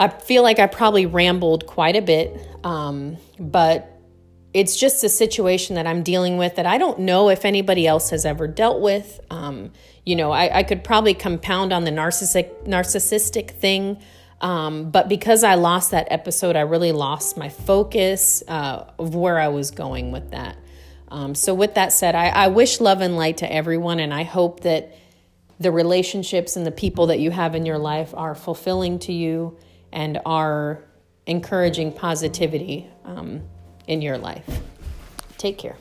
I 0.00 0.08
feel 0.08 0.42
like 0.42 0.58
I 0.58 0.66
probably 0.66 1.04
rambled 1.04 1.66
quite 1.66 1.94
a 1.94 2.02
bit, 2.02 2.34
um, 2.64 3.18
but 3.38 4.00
it's 4.54 4.76
just 4.76 5.04
a 5.04 5.08
situation 5.08 5.76
that 5.76 5.86
I'm 5.86 6.02
dealing 6.02 6.38
with 6.38 6.56
that 6.56 6.66
I 6.66 6.78
don't 6.78 7.00
know 7.00 7.28
if 7.28 7.44
anybody 7.44 7.86
else 7.86 8.10
has 8.10 8.24
ever 8.24 8.48
dealt 8.48 8.80
with. 8.80 9.20
Um, 9.30 9.70
you 10.04 10.16
know, 10.16 10.32
I, 10.32 10.58
I 10.58 10.62
could 10.62 10.82
probably 10.82 11.14
compound 11.14 11.72
on 11.72 11.84
the 11.84 11.90
narcissistic 11.90 12.66
narcissistic 12.66 13.50
thing 13.50 14.00
um, 14.40 14.90
but 14.90 15.08
because 15.08 15.44
I 15.44 15.54
lost 15.54 15.90
that 15.90 16.08
episode, 16.10 16.56
I 16.56 16.62
really 16.62 16.92
lost 16.92 17.36
my 17.36 17.48
focus 17.48 18.42
uh, 18.48 18.86
of 18.98 19.14
where 19.14 19.38
I 19.38 19.48
was 19.48 19.70
going 19.70 20.12
with 20.12 20.30
that. 20.30 20.56
Um, 21.08 21.34
so, 21.34 21.54
with 21.54 21.74
that 21.74 21.92
said, 21.92 22.14
I, 22.14 22.28
I 22.28 22.48
wish 22.48 22.80
love 22.80 23.00
and 23.00 23.16
light 23.16 23.38
to 23.38 23.52
everyone, 23.52 24.00
and 24.00 24.14
I 24.14 24.22
hope 24.22 24.60
that 24.60 24.94
the 25.58 25.70
relationships 25.70 26.56
and 26.56 26.64
the 26.64 26.70
people 26.70 27.08
that 27.08 27.18
you 27.18 27.30
have 27.30 27.54
in 27.54 27.66
your 27.66 27.78
life 27.78 28.14
are 28.14 28.34
fulfilling 28.34 28.98
to 29.00 29.12
you 29.12 29.58
and 29.92 30.20
are 30.24 30.82
encouraging 31.26 31.92
positivity 31.92 32.88
um, 33.04 33.42
in 33.86 34.00
your 34.00 34.16
life. 34.16 34.60
Take 35.36 35.58
care. 35.58 35.76